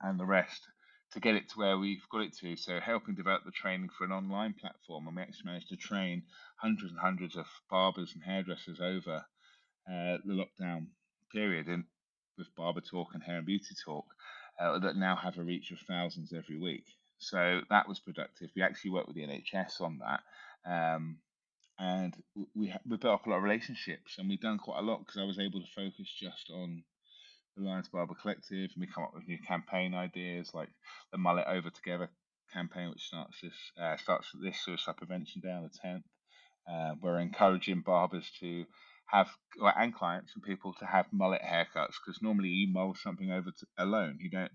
and 0.00 0.18
the 0.18 0.26
rest 0.26 0.66
to 1.12 1.20
get 1.20 1.34
it 1.34 1.48
to 1.50 1.58
where 1.58 1.78
we've 1.78 2.08
got 2.10 2.22
it 2.22 2.36
to. 2.38 2.56
So 2.56 2.78
helping 2.80 3.14
develop 3.14 3.44
the 3.44 3.50
training 3.50 3.90
for 3.96 4.04
an 4.04 4.12
online 4.12 4.54
platform, 4.54 5.06
and 5.06 5.16
we 5.16 5.22
actually 5.22 5.46
managed 5.46 5.68
to 5.70 5.76
train 5.76 6.22
hundreds 6.56 6.92
and 6.92 7.00
hundreds 7.00 7.36
of 7.36 7.46
barbers 7.68 8.12
and 8.14 8.22
hairdressers 8.22 8.80
over 8.80 9.24
uh, 9.88 10.18
the 10.24 10.34
lockdown 10.34 10.86
period, 11.32 11.66
and 11.66 11.84
with 12.38 12.54
Barber 12.56 12.80
Talk 12.80 13.08
and 13.14 13.22
Hair 13.22 13.38
and 13.38 13.46
Beauty 13.46 13.74
Talk, 13.84 14.06
uh, 14.60 14.78
that 14.78 14.96
now 14.96 15.16
have 15.16 15.38
a 15.38 15.42
reach 15.42 15.70
of 15.70 15.78
thousands 15.80 16.32
every 16.32 16.58
week. 16.58 16.84
So 17.18 17.60
that 17.68 17.88
was 17.88 17.98
productive. 17.98 18.50
We 18.56 18.62
actually 18.62 18.92
worked 18.92 19.08
with 19.08 19.16
the 19.16 19.26
NHS 19.26 19.80
on 19.80 19.98
that. 19.98 20.20
Um, 20.70 21.18
and 21.78 22.14
we, 22.54 22.72
we 22.86 22.96
built 22.96 23.14
up 23.14 23.26
a 23.26 23.30
lot 23.30 23.38
of 23.38 23.42
relationships 23.42 24.16
and 24.18 24.28
we've 24.28 24.40
done 24.40 24.58
quite 24.58 24.80
a 24.80 24.82
lot 24.82 24.98
because 25.00 25.18
I 25.18 25.24
was 25.24 25.38
able 25.38 25.60
to 25.60 25.66
focus 25.74 26.14
just 26.18 26.50
on 26.52 26.82
the 27.60 27.68
Lions 27.68 27.88
Barber 27.88 28.14
Collective 28.14 28.70
and 28.74 28.80
we 28.80 28.86
come 28.86 29.04
up 29.04 29.14
with 29.14 29.28
new 29.28 29.38
campaign 29.46 29.94
ideas 29.94 30.50
like 30.54 30.70
the 31.12 31.18
Mullet 31.18 31.46
Over 31.46 31.70
Together 31.70 32.08
campaign, 32.52 32.90
which 32.90 33.02
starts 33.02 33.40
this 33.42 33.54
uh, 33.80 33.96
starts 33.96 34.28
this 34.42 34.58
suicide 34.64 34.96
prevention 34.96 35.40
day 35.40 35.52
on 35.52 35.62
the 35.62 35.88
10th. 35.88 36.02
Uh, 36.70 36.94
we're 37.02 37.18
encouraging 37.18 37.82
barbers 37.84 38.30
to 38.40 38.64
have 39.06 39.28
and 39.76 39.94
clients 39.94 40.32
and 40.34 40.42
people 40.42 40.72
to 40.78 40.86
have 40.86 41.06
mullet 41.12 41.42
haircuts 41.42 41.96
because 42.04 42.22
normally 42.22 42.48
you 42.48 42.72
mull 42.72 42.94
something 42.94 43.30
over 43.30 43.50
to, 43.50 43.66
alone. 43.78 44.18
You 44.20 44.30
don't 44.30 44.52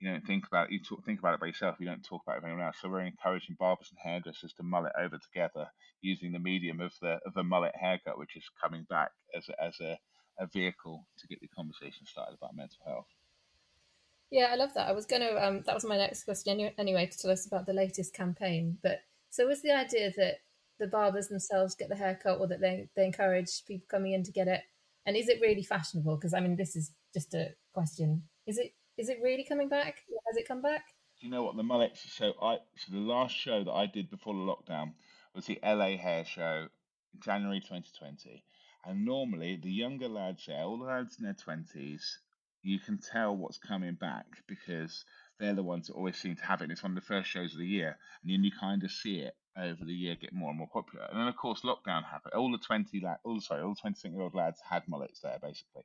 you 0.00 0.10
don't 0.10 0.24
think 0.26 0.46
about 0.46 0.68
it, 0.68 0.72
you 0.72 0.80
talk, 0.80 1.04
think 1.04 1.18
about 1.18 1.34
it 1.34 1.40
by 1.40 1.46
yourself. 1.46 1.76
You 1.80 1.86
don't 1.86 2.04
talk 2.04 2.22
about 2.24 2.36
it 2.36 2.42
with 2.42 2.50
anyone 2.50 2.66
else. 2.66 2.76
So 2.80 2.88
we're 2.88 3.00
encouraging 3.00 3.56
barbers 3.58 3.90
and 3.90 3.98
hairdressers 4.02 4.52
to 4.54 4.62
mullet 4.62 4.92
over 4.98 5.18
together 5.18 5.66
using 6.00 6.32
the 6.32 6.38
medium 6.38 6.80
of 6.80 6.92
the 7.02 7.18
of 7.26 7.34
the 7.34 7.42
mullet 7.42 7.74
haircut, 7.74 8.18
which 8.18 8.36
is 8.36 8.44
coming 8.62 8.86
back 8.88 9.10
as 9.36 9.48
a, 9.48 9.62
as 9.62 9.74
a, 9.80 9.98
a 10.38 10.46
vehicle 10.46 11.06
to 11.18 11.26
get 11.26 11.40
the 11.40 11.48
conversation 11.48 12.06
started 12.06 12.34
about 12.34 12.56
mental 12.56 12.78
health. 12.86 13.06
Yeah, 14.30 14.48
I 14.50 14.56
love 14.56 14.74
that. 14.74 14.88
I 14.88 14.92
was 14.92 15.06
going 15.06 15.22
to. 15.22 15.44
Um, 15.44 15.62
that 15.64 15.74
was 15.74 15.84
my 15.84 15.96
next 15.96 16.24
question 16.24 16.70
anyway 16.78 17.06
to 17.06 17.18
tell 17.18 17.30
us 17.30 17.46
about 17.46 17.66
the 17.66 17.72
latest 17.72 18.14
campaign. 18.14 18.76
But 18.82 19.00
so 19.30 19.46
was 19.46 19.62
the 19.62 19.72
idea 19.72 20.12
that 20.16 20.40
the 20.78 20.86
barbers 20.86 21.28
themselves 21.28 21.74
get 21.74 21.88
the 21.88 21.96
haircut, 21.96 22.38
or 22.38 22.46
that 22.46 22.60
they 22.60 22.88
they 22.94 23.06
encourage 23.06 23.64
people 23.66 23.86
coming 23.90 24.12
in 24.12 24.22
to 24.24 24.32
get 24.32 24.48
it? 24.48 24.60
And 25.06 25.16
is 25.16 25.28
it 25.28 25.40
really 25.40 25.62
fashionable? 25.62 26.16
Because 26.16 26.34
I 26.34 26.40
mean, 26.40 26.56
this 26.56 26.76
is 26.76 26.92
just 27.14 27.32
a 27.32 27.54
question. 27.72 28.22
Is 28.46 28.58
it 28.58 28.74
is 28.98 29.08
it 29.08 29.18
really 29.22 29.44
coming 29.44 29.68
back? 29.68 30.04
Has 30.26 30.36
it 30.36 30.46
come 30.46 30.60
back? 30.60 30.84
Do 31.18 31.26
you 31.26 31.32
know 31.32 31.42
what 31.42 31.56
the 31.56 31.62
mullets? 31.62 32.12
So 32.12 32.34
I 32.42 32.58
so 32.76 32.92
the 32.92 32.98
last 32.98 33.34
show 33.34 33.64
that 33.64 33.72
I 33.72 33.86
did 33.86 34.10
before 34.10 34.34
the 34.34 34.40
lockdown 34.40 34.92
was 35.34 35.46
the 35.46 35.58
LA 35.64 35.96
Hair 35.96 36.26
Show, 36.26 36.68
January 37.18 37.60
2020. 37.60 38.44
And 38.84 39.04
normally 39.04 39.58
the 39.62 39.70
younger 39.70 40.08
lads 40.08 40.46
there, 40.46 40.62
all 40.62 40.78
the 40.78 40.84
lads 40.84 41.16
in 41.18 41.24
their 41.24 41.34
twenties, 41.34 42.20
you 42.62 42.78
can 42.78 42.98
tell 42.98 43.36
what's 43.36 43.58
coming 43.58 43.94
back 43.94 44.26
because 44.46 45.04
they're 45.38 45.54
the 45.54 45.62
ones 45.62 45.86
that 45.86 45.94
always 45.94 46.16
seem 46.16 46.36
to 46.36 46.44
have 46.44 46.60
it. 46.60 46.64
And 46.64 46.72
it's 46.72 46.82
one 46.82 46.92
of 46.92 47.02
the 47.02 47.06
first 47.06 47.28
shows 47.28 47.52
of 47.52 47.58
the 47.58 47.66
year, 47.66 47.98
and 48.22 48.32
then 48.32 48.44
you 48.44 48.50
kind 48.58 48.82
of 48.82 48.90
see 48.90 49.18
it 49.20 49.34
over 49.56 49.84
the 49.84 49.92
year 49.92 50.14
get 50.14 50.32
more 50.32 50.50
and 50.50 50.58
more 50.58 50.68
popular. 50.72 51.06
And 51.10 51.18
then 51.18 51.28
of 51.28 51.36
course 51.36 51.62
lockdown 51.62 52.04
happened. 52.04 52.34
All 52.34 52.50
the 52.50 52.58
twenty 52.58 53.00
la- 53.00 53.16
all 53.24 53.40
sorry, 53.40 53.62
all 53.62 53.74
the 53.74 53.80
twenty 53.80 54.08
year 54.08 54.22
old 54.22 54.34
lads 54.34 54.60
had 54.68 54.88
mullets 54.88 55.20
there 55.20 55.38
basically. 55.40 55.82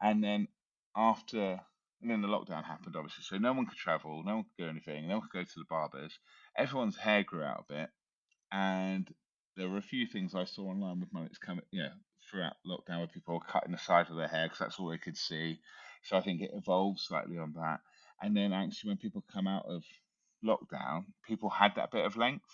And 0.00 0.22
then 0.22 0.48
after 0.96 1.60
and 2.02 2.10
then 2.10 2.20
the 2.20 2.28
lockdown 2.28 2.64
happened, 2.64 2.94
obviously, 2.94 3.24
so 3.24 3.38
no 3.38 3.52
one 3.52 3.66
could 3.66 3.78
travel, 3.78 4.22
no 4.24 4.36
one 4.36 4.44
could 4.44 4.64
do 4.64 4.68
anything, 4.68 5.08
no 5.08 5.18
one 5.18 5.28
could 5.28 5.38
go 5.38 5.44
to 5.44 5.58
the 5.58 5.64
barbers. 5.68 6.18
Everyone's 6.56 6.96
hair 6.96 7.22
grew 7.22 7.42
out 7.42 7.64
a 7.68 7.72
bit, 7.72 7.90
and 8.52 9.08
there 9.56 9.68
were 9.68 9.78
a 9.78 9.82
few 9.82 10.06
things 10.06 10.34
I 10.34 10.44
saw 10.44 10.64
online 10.64 11.00
with 11.00 11.12
mullets 11.12 11.38
coming, 11.38 11.64
yeah, 11.72 11.90
throughout 12.30 12.54
lockdown 12.66 12.98
where 12.98 13.06
people 13.06 13.34
were 13.34 13.40
cutting 13.52 13.72
the 13.72 13.78
side 13.78 14.08
of 14.10 14.16
their 14.16 14.28
hair 14.28 14.46
because 14.46 14.58
that's 14.60 14.78
all 14.78 14.88
they 14.90 14.98
could 14.98 15.16
see. 15.16 15.58
So 16.04 16.16
I 16.16 16.22
think 16.22 16.42
it 16.42 16.50
evolved 16.54 17.00
slightly 17.00 17.38
on 17.38 17.52
that. 17.54 17.80
And 18.22 18.36
then 18.36 18.52
actually, 18.52 18.90
when 18.90 18.98
people 18.98 19.24
come 19.32 19.46
out 19.46 19.66
of 19.66 19.84
lockdown, 20.44 21.06
people 21.26 21.50
had 21.50 21.74
that 21.76 21.90
bit 21.90 22.04
of 22.04 22.16
length 22.16 22.44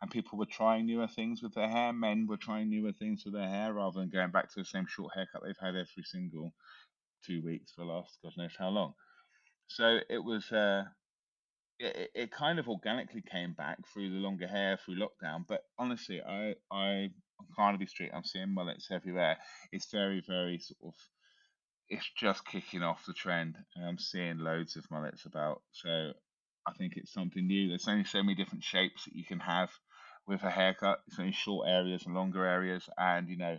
and 0.00 0.10
people 0.10 0.38
were 0.38 0.46
trying 0.46 0.86
newer 0.86 1.08
things 1.08 1.42
with 1.42 1.54
their 1.54 1.68
hair. 1.68 1.92
Men 1.92 2.26
were 2.26 2.36
trying 2.36 2.70
newer 2.70 2.92
things 2.92 3.24
with 3.24 3.34
their 3.34 3.48
hair 3.48 3.74
rather 3.74 4.00
than 4.00 4.10
going 4.10 4.30
back 4.30 4.48
to 4.52 4.60
the 4.60 4.64
same 4.64 4.86
short 4.88 5.12
haircut 5.14 5.42
they've 5.44 5.56
had 5.60 5.76
every 5.76 6.04
single 6.04 6.52
two 7.24 7.42
weeks 7.44 7.72
for 7.72 7.82
the 7.82 7.92
last 7.92 8.18
God 8.22 8.32
knows 8.36 8.56
how 8.58 8.68
long. 8.68 8.94
So 9.68 9.98
it 10.08 10.18
was, 10.18 10.50
uh, 10.52 10.84
it, 11.78 12.10
it 12.14 12.32
kind 12.32 12.58
of 12.58 12.68
organically 12.68 13.22
came 13.22 13.52
back 13.52 13.78
through 13.92 14.10
the 14.10 14.16
longer 14.16 14.48
hair 14.48 14.76
through 14.76 14.96
lockdown. 14.96 15.44
But 15.46 15.62
honestly, 15.78 16.20
I, 16.20 16.54
I 16.70 17.10
on 17.40 17.46
Carnaby 17.54 17.86
Street, 17.86 18.10
I'm 18.14 18.24
seeing 18.24 18.52
mullets 18.52 18.88
everywhere. 18.90 19.36
It's 19.72 19.90
very, 19.90 20.22
very 20.26 20.58
sort 20.58 20.78
of, 20.82 20.94
it's 21.88 22.08
just 22.16 22.44
kicking 22.44 22.82
off 22.82 23.06
the 23.06 23.12
trend, 23.12 23.56
and 23.76 23.86
I'm 23.86 23.98
seeing 23.98 24.38
loads 24.38 24.76
of 24.76 24.90
mullets 24.90 25.24
about. 25.24 25.62
So 25.72 26.12
I 26.66 26.72
think 26.76 26.94
it's 26.96 27.12
something 27.12 27.46
new. 27.46 27.68
There's 27.68 27.88
only 27.88 28.04
so 28.04 28.22
many 28.22 28.34
different 28.34 28.64
shapes 28.64 29.04
that 29.04 29.14
you 29.14 29.24
can 29.24 29.40
have 29.40 29.70
with 30.26 30.42
a 30.42 30.50
haircut. 30.50 30.98
It's 31.06 31.18
only 31.18 31.32
short 31.32 31.68
areas 31.68 32.04
and 32.04 32.14
longer 32.14 32.44
areas, 32.44 32.88
and 32.98 33.28
you 33.28 33.38
know 33.38 33.58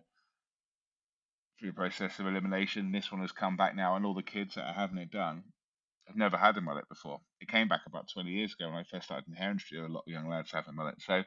through 1.59 1.71
the 1.71 1.75
process 1.75 2.19
of 2.19 2.27
elimination. 2.27 2.91
This 2.91 3.11
one 3.11 3.21
has 3.21 3.31
come 3.31 3.57
back 3.57 3.75
now, 3.75 3.95
and 3.95 4.05
all 4.05 4.13
the 4.13 4.21
kids 4.21 4.55
that 4.55 4.65
are 4.65 4.73
having 4.73 4.97
it 4.97 5.11
done 5.11 5.43
have 6.09 6.17
never 6.17 6.37
had 6.37 6.57
a 6.57 6.61
mullet 6.61 6.89
before. 6.89 7.21
It 7.39 7.49
came 7.49 7.67
back 7.67 7.81
about 7.87 8.09
20 8.13 8.29
years 8.29 8.53
ago 8.53 8.69
when 8.69 8.79
I 8.79 8.83
first 8.83 9.05
started 9.05 9.27
in 9.27 9.35
hair 9.35 9.51
industry. 9.51 9.79
A 9.79 9.87
lot 9.87 10.03
of 10.05 10.11
young 10.11 10.27
lads 10.27 10.51
have 10.51 10.67
a 10.67 10.71
mullet. 10.71 11.01
So, 11.01 11.23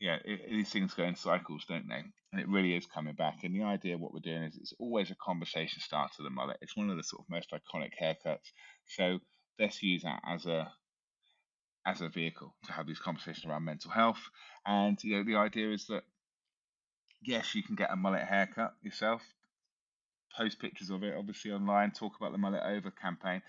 yeah, 0.00 0.16
it, 0.24 0.50
these 0.50 0.70
things 0.70 0.94
go 0.94 1.04
in 1.04 1.14
cycles, 1.14 1.64
don't 1.68 1.88
they? 1.88 2.02
And 2.32 2.40
it 2.40 2.48
really 2.48 2.74
is 2.74 2.86
coming 2.86 3.14
back. 3.14 3.44
And 3.44 3.54
the 3.54 3.64
idea 3.64 3.94
of 3.94 4.00
what 4.00 4.12
we're 4.12 4.20
doing 4.20 4.42
is 4.42 4.56
it's 4.56 4.74
always 4.78 5.10
a 5.10 5.16
conversation 5.24 5.80
starter, 5.80 6.22
the 6.22 6.30
mullet. 6.30 6.58
It's 6.60 6.76
one 6.76 6.90
of 6.90 6.96
the 6.96 7.04
sort 7.04 7.22
of 7.22 7.30
most 7.30 7.52
iconic 7.52 7.90
haircuts. 8.02 8.50
So 8.86 9.20
let's 9.58 9.82
use 9.82 10.02
that 10.02 10.20
as 10.26 10.46
a 10.46 10.72
as 11.84 12.00
a 12.00 12.08
vehicle 12.08 12.54
to 12.64 12.72
have 12.72 12.86
these 12.86 13.00
conversations 13.00 13.44
around 13.44 13.64
mental 13.64 13.90
health. 13.90 14.20
And 14.66 14.98
you 15.02 15.16
know, 15.16 15.24
the 15.24 15.36
idea 15.36 15.72
is 15.72 15.86
that 15.86 16.02
yes, 17.22 17.54
you 17.54 17.62
can 17.62 17.74
get 17.74 17.90
a 17.92 17.96
mullet 17.96 18.22
haircut 18.22 18.74
yourself. 18.82 19.22
Post 20.36 20.60
pictures 20.60 20.90
of 20.90 21.02
it, 21.02 21.14
obviously 21.16 21.52
online. 21.52 21.90
Talk 21.90 22.12
about 22.18 22.32
the 22.32 22.38
mullet 22.38 22.62
over 22.64 22.90
campaign, 22.90 23.42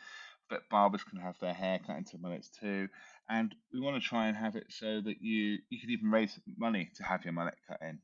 but 0.53 0.69
barbers 0.69 1.03
can 1.03 1.19
have 1.19 1.35
their 1.39 1.53
hair 1.53 1.79
cut 1.79 1.97
into 1.97 2.19
mullets 2.19 2.49
too. 2.61 2.87
And 3.27 3.55
we 3.73 3.79
want 3.79 4.01
to 4.01 4.07
try 4.07 4.27
and 4.27 4.37
have 4.37 4.55
it 4.55 4.67
so 4.69 5.01
that 5.01 5.19
you 5.19 5.57
you 5.69 5.79
can 5.81 5.89
even 5.89 6.11
raise 6.11 6.39
money 6.57 6.91
to 6.97 7.03
have 7.03 7.23
your 7.23 7.33
mullet 7.33 7.55
cut 7.67 7.79
in. 7.81 7.99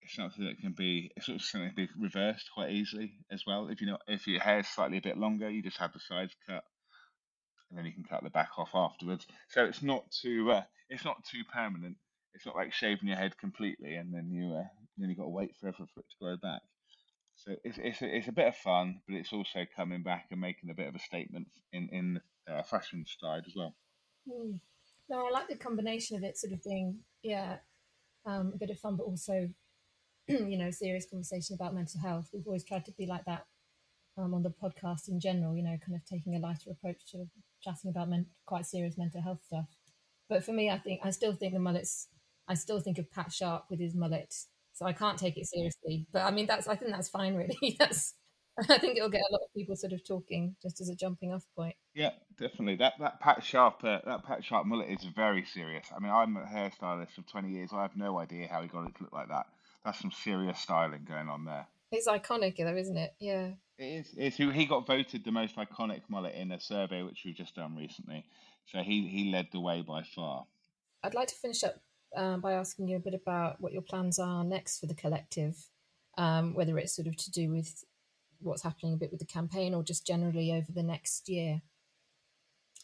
It's 0.00 0.14
something 0.14 0.46
that 0.46 0.58
can 0.60 0.72
be 0.72 1.12
it's 1.14 1.26
sort 1.26 1.36
of 1.36 1.42
something 1.42 1.68
that 1.68 1.74
can 1.76 1.86
be 1.86 2.02
reversed 2.02 2.48
quite 2.54 2.70
easily 2.70 3.12
as 3.30 3.42
well. 3.46 3.68
If 3.68 3.82
you 3.82 3.88
know 3.88 3.98
if 4.08 4.26
your 4.26 4.40
hair 4.40 4.60
is 4.60 4.68
slightly 4.68 4.96
a 4.96 5.02
bit 5.02 5.18
longer, 5.18 5.50
you 5.50 5.62
just 5.62 5.76
have 5.76 5.92
the 5.92 6.00
sides 6.00 6.34
cut 6.48 6.64
and 7.68 7.78
then 7.78 7.84
you 7.84 7.92
can 7.92 8.04
cut 8.04 8.22
the 8.24 8.30
back 8.30 8.58
off 8.58 8.70
afterwards. 8.74 9.26
So 9.50 9.64
it's 9.66 9.82
not 9.82 10.10
too 10.10 10.50
uh, 10.50 10.62
it's 10.88 11.04
not 11.04 11.22
too 11.30 11.42
permanent. 11.52 11.96
It's 12.32 12.46
not 12.46 12.56
like 12.56 12.72
shaving 12.72 13.08
your 13.08 13.18
head 13.18 13.36
completely 13.36 13.96
and 13.96 14.14
then 14.14 14.30
you 14.30 14.54
uh, 14.54 14.68
then 14.96 15.10
you 15.10 15.16
got 15.16 15.24
to 15.24 15.28
wait 15.28 15.54
forever 15.60 15.84
for 15.92 16.00
it 16.00 16.06
to 16.08 16.16
grow 16.18 16.36
back. 16.38 16.62
So 17.44 17.56
it's 17.64 17.78
it's 17.78 18.02
a, 18.02 18.16
it's 18.16 18.28
a 18.28 18.32
bit 18.32 18.46
of 18.46 18.56
fun, 18.56 19.00
but 19.08 19.16
it's 19.16 19.32
also 19.32 19.66
coming 19.74 20.02
back 20.02 20.26
and 20.30 20.40
making 20.40 20.70
a 20.70 20.74
bit 20.74 20.88
of 20.88 20.94
a 20.94 21.00
statement 21.00 21.48
in 21.72 21.88
in 21.90 22.20
uh, 22.48 22.62
fashion 22.62 23.04
side 23.20 23.42
as 23.46 23.54
well. 23.56 23.74
Mm. 24.28 24.60
No, 25.08 25.26
I 25.26 25.30
like 25.30 25.48
the 25.48 25.56
combination 25.56 26.16
of 26.16 26.22
it 26.22 26.38
sort 26.38 26.52
of 26.52 26.62
being 26.62 27.00
yeah 27.22 27.56
um, 28.24 28.52
a 28.54 28.58
bit 28.58 28.70
of 28.70 28.78
fun, 28.78 28.96
but 28.96 29.04
also 29.04 29.48
you 30.28 30.56
know 30.56 30.70
serious 30.70 31.06
conversation 31.10 31.54
about 31.54 31.74
mental 31.74 32.00
health. 32.00 32.30
We've 32.32 32.46
always 32.46 32.64
tried 32.64 32.84
to 32.84 32.92
be 32.92 33.06
like 33.06 33.24
that 33.24 33.46
um, 34.16 34.34
on 34.34 34.44
the 34.44 34.50
podcast 34.50 35.08
in 35.08 35.18
general. 35.18 35.56
You 35.56 35.64
know, 35.64 35.76
kind 35.84 35.96
of 35.96 36.04
taking 36.04 36.36
a 36.36 36.38
lighter 36.38 36.70
approach 36.70 37.04
to 37.10 37.26
chatting 37.60 37.90
about 37.90 38.08
men- 38.08 38.26
quite 38.46 38.66
serious 38.66 38.96
mental 38.96 39.20
health 39.20 39.40
stuff. 39.44 39.66
But 40.28 40.44
for 40.44 40.52
me, 40.52 40.70
I 40.70 40.78
think 40.78 41.00
I 41.02 41.10
still 41.10 41.34
think 41.34 41.54
the 41.54 41.60
mullets. 41.60 42.06
I 42.46 42.54
still 42.54 42.80
think 42.80 42.98
of 42.98 43.10
Pat 43.10 43.32
Sharp 43.32 43.64
with 43.68 43.80
his 43.80 43.94
mullet, 43.94 44.34
so 44.72 44.86
I 44.86 44.92
can't 44.92 45.18
take 45.18 45.36
it 45.36 45.46
seriously. 45.46 46.06
But 46.12 46.22
I 46.22 46.30
mean, 46.30 46.46
that's 46.46 46.68
I 46.68 46.76
think 46.76 46.92
that's 46.92 47.08
fine, 47.08 47.34
really. 47.34 47.76
that's 47.78 48.14
I 48.58 48.78
think 48.78 48.96
it'll 48.96 49.08
get 49.08 49.22
a 49.28 49.32
lot 49.32 49.40
of 49.42 49.54
people 49.54 49.76
sort 49.76 49.92
of 49.92 50.04
talking 50.06 50.56
just 50.62 50.80
as 50.80 50.88
a 50.88 50.94
jumping 50.94 51.32
off 51.32 51.44
point. 51.56 51.74
Yeah, 51.94 52.10
definitely. 52.38 52.76
That 52.76 52.94
that 53.00 53.20
Pat 53.20 53.42
Sharp 53.42 53.82
uh, 53.82 54.00
that 54.04 54.24
Pat 54.24 54.44
Sharp 54.44 54.66
mullet 54.66 54.90
is 54.90 55.04
very 55.16 55.44
serious. 55.44 55.86
I 55.94 56.00
mean, 56.00 56.12
I'm 56.12 56.36
a 56.36 56.42
hairstylist 56.42 57.12
for 57.14 57.22
20 57.22 57.48
years. 57.48 57.70
I 57.72 57.82
have 57.82 57.96
no 57.96 58.18
idea 58.18 58.48
how 58.50 58.62
he 58.62 58.68
got 58.68 58.86
it 58.86 58.94
to 58.96 59.04
look 59.04 59.12
like 59.12 59.28
that. 59.28 59.46
That's 59.84 59.98
some 59.98 60.12
serious 60.12 60.58
styling 60.58 61.06
going 61.08 61.28
on 61.28 61.44
there. 61.44 61.66
It's 61.90 62.06
iconic, 62.06 62.56
though, 62.56 62.76
isn't 62.76 62.96
it? 62.96 63.14
Yeah. 63.20 63.50
It 63.78 63.84
is. 63.84 64.14
It's 64.16 64.36
who 64.36 64.50
he 64.50 64.66
got 64.66 64.86
voted 64.86 65.24
the 65.24 65.32
most 65.32 65.56
iconic 65.56 66.02
mullet 66.08 66.34
in 66.34 66.52
a 66.52 66.60
survey 66.60 67.02
which 67.02 67.22
we've 67.24 67.34
just 67.34 67.54
done 67.54 67.76
recently. 67.76 68.24
So 68.66 68.78
he 68.78 69.08
he 69.08 69.32
led 69.32 69.48
the 69.50 69.60
way 69.60 69.82
by 69.82 70.02
far. 70.02 70.44
I'd 71.02 71.14
like 71.14 71.28
to 71.28 71.34
finish 71.34 71.64
up 71.64 71.76
um, 72.16 72.40
by 72.40 72.52
asking 72.52 72.88
you 72.88 72.96
a 72.96 73.00
bit 73.00 73.14
about 73.14 73.60
what 73.60 73.72
your 73.72 73.82
plans 73.82 74.18
are 74.18 74.44
next 74.44 74.78
for 74.78 74.86
the 74.86 74.94
collective, 74.94 75.68
um, 76.18 76.54
whether 76.54 76.78
it's 76.78 76.94
sort 76.94 77.08
of 77.08 77.16
to 77.16 77.30
do 77.30 77.50
with 77.50 77.84
what's 78.40 78.62
happening 78.62 78.94
a 78.94 78.96
bit 78.96 79.10
with 79.10 79.20
the 79.20 79.26
campaign 79.26 79.74
or 79.74 79.82
just 79.82 80.06
generally 80.06 80.52
over 80.52 80.72
the 80.72 80.82
next 80.82 81.28
year. 81.28 81.62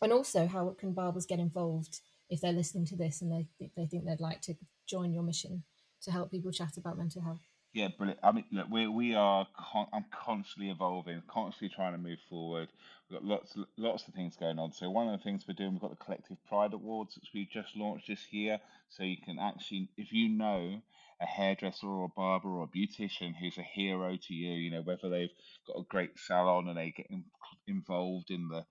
And 0.01 0.13
also, 0.13 0.47
how 0.47 0.75
can 0.79 0.93
barbers 0.93 1.27
get 1.27 1.41
involved 1.41 2.01
if 2.31 2.41
they're 2.41 2.53
listening 2.53 2.87
to 2.87 2.97
this 2.97 3.21
and 3.21 3.33
they 3.33 3.69
they 3.77 3.87
think 3.87 4.05
they'd 4.05 4.21
like 4.21 4.41
to 4.43 4.55
join 4.87 5.13
your 5.13 5.23
mission 5.23 5.65
to 6.03 6.13
help 6.13 6.31
people 6.31 6.53
chat 6.53 6.77
about 6.77 6.99
mental 6.99 7.23
health? 7.23 7.48
Yeah, 7.73 7.89
brilliant. 7.97 8.21
I 8.23 8.33
mean, 8.33 8.45
look, 8.53 8.69
we 8.71 8.87
we 8.89 9.15
are. 9.15 9.47
Con- 9.57 9.89
I'm 9.93 10.05
constantly 10.11 10.71
evolving, 10.71 11.23
constantly 11.29 11.69
trying 11.75 11.93
to 11.93 11.99
move 11.99 12.19
forward. 12.29 12.69
We've 13.09 13.21
got 13.21 13.25
lots 13.27 13.57
lots 13.77 14.09
of 14.09 14.15
things 14.15 14.37
going 14.37 14.59
on. 14.59 14.73
So 14.73 14.91
one 14.91 15.09
of 15.09 15.19
the 15.19 15.23
things 15.23 15.45
we're 15.47 15.55
doing, 15.55 15.73
we've 15.73 15.81
got 15.81 15.91
the 15.91 16.05
Collective 16.05 16.37
Pride 16.47 16.73
Awards, 16.75 17.15
which 17.17 17.31
we 17.35 17.47
just 17.47 17.77
launched 17.77 18.09
this 18.09 18.33
year. 18.33 18.59
So 18.89 19.03
you 19.03 19.17
can 19.25 19.39
actually, 19.39 19.91
if 19.97 20.13
you 20.13 20.29
know 20.31 20.83
a 21.21 21.27
hairdresser 21.27 21.87
or 21.87 22.05
a 22.05 22.09
barber 22.09 22.49
or 22.49 22.65
a 22.65 22.67
beautician 22.67 23.35
who's 23.37 23.59
a 23.59 23.63
hero 23.63 24.17
to 24.17 24.35
you, 24.35 24.53
you 24.55 24.71
know, 24.71 24.83
whether 24.83 25.09
they've 25.11 25.31
got 25.67 25.79
a 25.81 25.85
great 25.89 26.19
salon 26.19 26.69
and 26.69 26.77
they 26.79 26.91
get 26.91 27.07
in, 27.11 27.25
involved 27.67 28.31
in 28.31 28.49
the, 28.49 28.65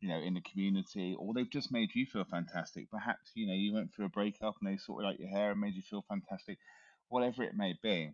you 0.00 0.08
know, 0.08 0.20
in 0.20 0.34
the 0.34 0.42
community, 0.42 1.16
or 1.18 1.34
they've 1.34 1.50
just 1.50 1.72
made 1.72 1.90
you 1.94 2.06
feel 2.06 2.24
fantastic. 2.24 2.90
Perhaps, 2.90 3.32
you 3.34 3.46
know, 3.46 3.54
you 3.54 3.74
went 3.74 3.94
through 3.94 4.06
a 4.06 4.10
breakup 4.10 4.56
and 4.62 4.72
they 4.72 4.78
sorted 4.78 5.08
out 5.08 5.20
your 5.20 5.30
hair 5.30 5.52
and 5.52 5.60
made 5.60 5.74
you 5.74 5.82
feel 5.82 6.04
fantastic, 6.08 6.58
whatever 7.08 7.42
it 7.42 7.54
may 7.56 7.74
be. 7.82 8.12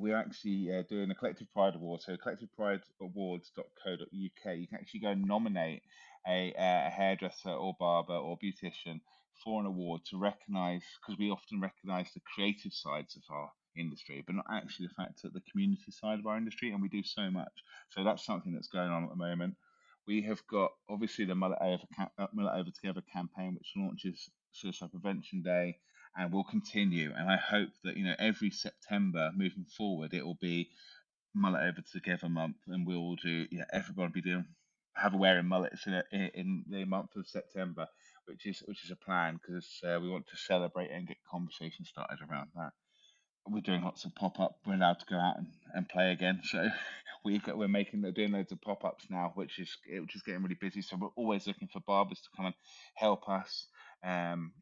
We're 0.00 0.16
actually 0.16 0.74
uh, 0.74 0.82
doing 0.88 1.10
a 1.10 1.14
Collective 1.14 1.52
Pride 1.52 1.74
Award. 1.74 2.00
So 2.00 2.16
collectiveprideawards.co.uk. 2.16 4.10
You 4.12 4.66
can 4.66 4.78
actually 4.78 5.00
go 5.00 5.08
and 5.08 5.26
nominate 5.26 5.82
a, 6.26 6.54
a 6.56 6.90
hairdresser 6.90 7.50
or 7.50 7.76
barber 7.78 8.14
or 8.14 8.38
beautician 8.38 9.00
for 9.44 9.60
an 9.60 9.66
award 9.66 10.00
to 10.06 10.18
recognise, 10.18 10.82
because 11.00 11.18
we 11.18 11.30
often 11.30 11.60
recognise 11.60 12.12
the 12.14 12.20
creative 12.34 12.72
sides 12.72 13.16
of 13.16 13.22
our 13.30 13.50
industry, 13.76 14.22
but 14.26 14.34
not 14.36 14.46
actually 14.50 14.86
the 14.86 14.94
fact 14.94 15.22
that 15.22 15.34
the 15.34 15.42
community 15.50 15.90
side 15.90 16.18
of 16.18 16.26
our 16.26 16.36
industry, 16.36 16.70
and 16.70 16.82
we 16.82 16.88
do 16.88 17.02
so 17.02 17.30
much. 17.30 17.52
So 17.90 18.02
that's 18.02 18.24
something 18.24 18.52
that's 18.54 18.68
going 18.68 18.90
on 18.90 19.04
at 19.04 19.10
the 19.10 19.16
moment. 19.16 19.54
We 20.06 20.22
have 20.22 20.40
got 20.50 20.70
obviously 20.88 21.26
the 21.26 21.34
Mullet 21.34 21.58
Over, 21.60 21.84
uh, 22.18 22.26
Mullet 22.32 22.54
Over 22.58 22.70
Together 22.70 23.02
campaign, 23.12 23.54
which 23.54 23.72
launches 23.76 24.30
Suicide 24.52 24.90
Prevention 24.90 25.42
Day, 25.42 25.78
and 26.16 26.32
will 26.32 26.44
continue. 26.44 27.12
And 27.16 27.30
I 27.30 27.36
hope 27.36 27.70
that 27.84 27.96
you 27.96 28.04
know 28.04 28.16
every 28.18 28.50
September 28.50 29.30
moving 29.34 29.66
forward, 29.76 30.14
it 30.14 30.24
will 30.24 30.38
be 30.40 30.70
Mullet 31.34 31.62
Over 31.62 31.82
Together 31.92 32.28
month, 32.28 32.56
and 32.68 32.86
we 32.86 32.96
will 32.96 33.16
do 33.16 33.46
yeah 33.50 33.64
everybody 33.72 34.12
be 34.12 34.22
doing 34.22 34.46
have 34.96 35.14
a 35.14 35.16
wearing 35.16 35.46
mullets 35.46 35.86
in, 35.86 35.94
a, 35.94 36.02
in 36.12 36.64
the 36.68 36.84
month 36.84 37.14
of 37.16 37.26
September 37.26 37.86
which 38.30 38.46
is 38.46 38.62
which 38.66 38.84
is 38.84 38.90
a 38.90 38.96
plan 38.96 39.40
because 39.42 39.80
uh, 39.84 39.98
we 40.00 40.08
want 40.08 40.26
to 40.28 40.36
celebrate 40.36 40.90
and 40.90 41.08
get 41.08 41.16
conversation 41.30 41.84
started 41.84 42.18
around 42.28 42.48
that. 42.54 42.70
We're 43.48 43.60
doing 43.60 43.82
lots 43.82 44.04
of 44.04 44.14
pop 44.14 44.38
up. 44.38 44.58
We're 44.66 44.74
allowed 44.74 45.00
to 45.00 45.06
go 45.06 45.16
out 45.16 45.38
and, 45.38 45.48
and 45.74 45.88
play 45.88 46.12
again, 46.12 46.40
so 46.44 46.68
we 47.24 47.38
got, 47.38 47.58
we're 47.58 47.68
making 47.68 48.02
doing 48.14 48.32
loads 48.32 48.52
of 48.52 48.60
pop 48.60 48.84
ups 48.84 49.06
now, 49.10 49.32
which 49.34 49.58
is 49.58 49.76
which 49.88 50.14
is 50.14 50.22
getting 50.22 50.42
really 50.42 50.58
busy. 50.60 50.82
So 50.82 50.96
we're 50.96 51.08
always 51.16 51.46
looking 51.46 51.68
for 51.68 51.80
barbers 51.86 52.20
to 52.20 52.28
come 52.36 52.46
and 52.46 52.54
help 52.94 53.28
us, 53.28 53.66
um, 54.04 54.52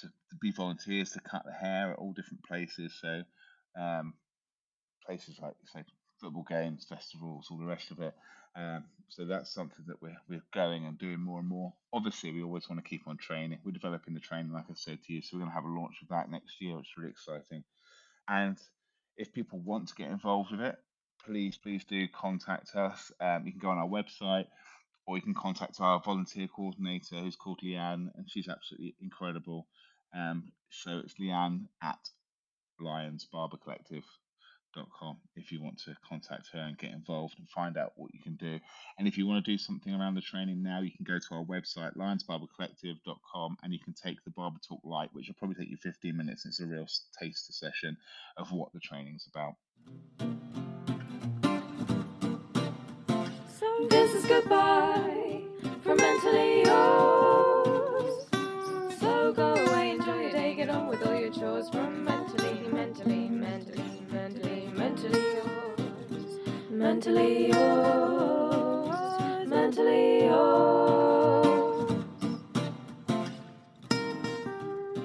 to, 0.00 0.06
to 0.06 0.36
be 0.40 0.50
volunteers 0.52 1.12
to 1.12 1.20
cut 1.20 1.42
the 1.44 1.52
hair 1.52 1.92
at 1.92 1.98
all 1.98 2.12
different 2.12 2.44
places. 2.44 2.98
So 3.00 3.22
um, 3.80 4.14
places 5.06 5.38
like 5.40 5.54
say 5.72 5.84
football 6.20 6.44
games, 6.48 6.86
festivals, 6.88 7.48
all 7.50 7.58
the 7.58 7.64
rest 7.66 7.90
of 7.90 8.00
it. 8.00 8.14
Um, 8.56 8.84
so 9.08 9.24
that's 9.24 9.54
something 9.54 9.84
that 9.86 10.02
we're 10.02 10.20
we're 10.28 10.42
going 10.52 10.84
and 10.84 10.98
doing 10.98 11.20
more 11.20 11.38
and 11.38 11.48
more. 11.48 11.72
Obviously, 11.92 12.32
we 12.32 12.42
always 12.42 12.68
want 12.68 12.82
to 12.82 12.88
keep 12.88 13.06
on 13.06 13.16
training. 13.16 13.58
We're 13.64 13.72
developing 13.72 14.14
the 14.14 14.20
training, 14.20 14.52
like 14.52 14.64
I 14.70 14.74
said 14.74 14.98
to 15.04 15.12
you. 15.12 15.22
So 15.22 15.36
we're 15.36 15.42
going 15.42 15.52
to 15.52 15.54
have 15.54 15.64
a 15.64 15.68
launch 15.68 15.96
of 16.02 16.08
that 16.08 16.30
next 16.30 16.60
year, 16.60 16.76
which 16.76 16.86
is 16.86 16.96
really 16.96 17.10
exciting. 17.10 17.64
And 18.28 18.58
if 19.16 19.32
people 19.32 19.60
want 19.60 19.88
to 19.88 19.94
get 19.94 20.10
involved 20.10 20.50
with 20.50 20.60
it, 20.60 20.76
please 21.24 21.56
please 21.56 21.84
do 21.84 22.08
contact 22.08 22.74
us. 22.74 23.12
Um, 23.20 23.44
you 23.46 23.52
can 23.52 23.60
go 23.60 23.70
on 23.70 23.78
our 23.78 23.88
website, 23.88 24.46
or 25.06 25.16
you 25.16 25.22
can 25.22 25.34
contact 25.34 25.80
our 25.80 26.00
volunteer 26.00 26.48
coordinator, 26.48 27.16
who's 27.16 27.36
called 27.36 27.60
Leanne, 27.64 28.10
and 28.14 28.28
she's 28.28 28.48
absolutely 28.48 28.94
incredible. 29.00 29.66
Um, 30.14 30.52
so 30.70 31.00
it's 31.04 31.14
Leanne 31.14 31.66
at 31.82 31.98
Lions 32.80 33.26
Barber 33.30 33.58
com 34.98 35.18
if 35.36 35.50
you 35.50 35.62
want 35.62 35.78
to 35.84 35.94
contact 36.08 36.48
her 36.52 36.60
and 36.60 36.78
get 36.78 36.92
involved 36.92 37.34
and 37.38 37.48
find 37.48 37.76
out 37.76 37.92
what 37.96 38.12
you 38.14 38.20
can 38.22 38.36
do. 38.36 38.58
And 38.98 39.08
if 39.08 39.18
you 39.18 39.26
want 39.26 39.44
to 39.44 39.50
do 39.50 39.58
something 39.58 39.92
around 39.92 40.14
the 40.14 40.20
training 40.20 40.62
now, 40.62 40.80
you 40.80 40.90
can 40.90 41.04
go 41.04 41.18
to 41.18 41.34
our 41.34 41.44
website, 41.44 41.96
lionsbarbercollective.com, 41.96 43.56
and 43.62 43.72
you 43.72 43.78
can 43.80 43.94
take 43.94 44.22
the 44.24 44.30
Barber 44.30 44.58
Talk 44.66 44.80
Light, 44.84 45.10
which 45.12 45.28
will 45.28 45.34
probably 45.34 45.56
take 45.56 45.70
you 45.70 45.76
15 45.76 46.16
minutes. 46.16 46.46
It's 46.46 46.60
a 46.60 46.66
real 46.66 46.86
taster 47.18 47.52
session 47.52 47.96
of 48.36 48.52
what 48.52 48.72
the 48.72 48.80
training's 48.80 49.28
about. 49.32 49.54
So 53.58 53.86
this 53.88 54.14
is 54.14 54.26
goodbye 54.26 55.42
from 55.82 55.96
mentally 55.96 56.64
yours. 56.64 57.39
All 61.60 61.60
your 61.60 61.60
chores 61.60 61.70
from 61.70 62.04
mentally, 62.04 62.68
mentally, 63.28 63.28
mentally 63.28 64.70
mentally 64.74 65.34
yours, 65.34 66.38
mentally 66.70 67.48
yours, 67.48 69.48
mentally 69.48 70.24
yours. 70.24 72.04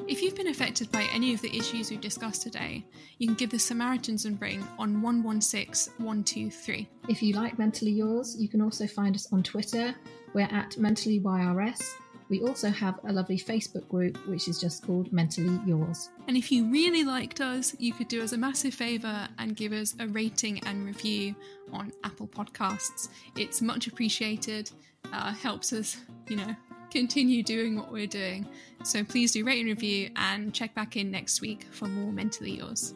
If 0.07 0.21
you've 0.21 0.35
been 0.35 0.47
affected 0.47 0.91
by 0.91 1.07
any 1.13 1.33
of 1.33 1.41
the 1.41 1.55
issues 1.55 1.91
we've 1.91 1.99
discussed 1.99 2.41
today, 2.41 2.85
you 3.17 3.27
can 3.27 3.35
give 3.35 3.49
the 3.49 3.59
Samaritans 3.59 4.25
a 4.25 4.31
ring 4.31 4.65
on 4.79 5.01
116 5.01 5.93
123. 5.97 6.87
If 7.09 7.21
you 7.21 7.33
like 7.33 7.59
Mentally 7.59 7.91
Yours, 7.91 8.37
you 8.39 8.47
can 8.47 8.61
also 8.61 8.87
find 8.87 9.13
us 9.15 9.31
on 9.33 9.43
Twitter. 9.43 9.93
We're 10.33 10.43
at 10.43 10.71
MentallyYRS 10.71 11.95
we 12.29 12.41
also 12.41 12.69
have 12.69 12.99
a 13.07 13.13
lovely 13.13 13.37
Facebook 13.37 13.87
group 13.87 14.17
which 14.27 14.47
is 14.47 14.59
just 14.59 14.85
called 14.85 15.11
Mentally 15.13 15.59
Yours. 15.65 16.09
And 16.27 16.35
if 16.35 16.51
you 16.51 16.71
really 16.71 17.03
liked 17.03 17.41
us, 17.41 17.75
you 17.77 17.93
could 17.93 18.07
do 18.07 18.23
us 18.23 18.31
a 18.33 18.37
massive 18.37 18.73
favour 18.73 19.27
and 19.37 19.55
give 19.55 19.71
us 19.71 19.95
a 19.99 20.07
rating 20.07 20.59
and 20.65 20.85
review 20.85 21.35
on 21.71 21.91
Apple 22.03 22.27
Podcasts. 22.27 23.09
It's 23.37 23.61
much 23.61 23.87
appreciated, 23.87 24.71
uh, 25.13 25.33
helps 25.33 25.71
us, 25.73 25.97
you 26.27 26.37
know, 26.37 26.55
continue 26.89 27.43
doing 27.43 27.75
what 27.75 27.91
we're 27.91 28.07
doing. 28.07 28.47
So 28.83 29.03
please 29.03 29.31
do 29.33 29.43
rate 29.43 29.59
and 29.59 29.69
review 29.69 30.09
and 30.15 30.53
check 30.53 30.73
back 30.73 30.95
in 30.95 31.11
next 31.11 31.41
week 31.41 31.65
for 31.71 31.87
more 31.87 32.11
Mentally 32.11 32.57
Yours. 32.57 32.95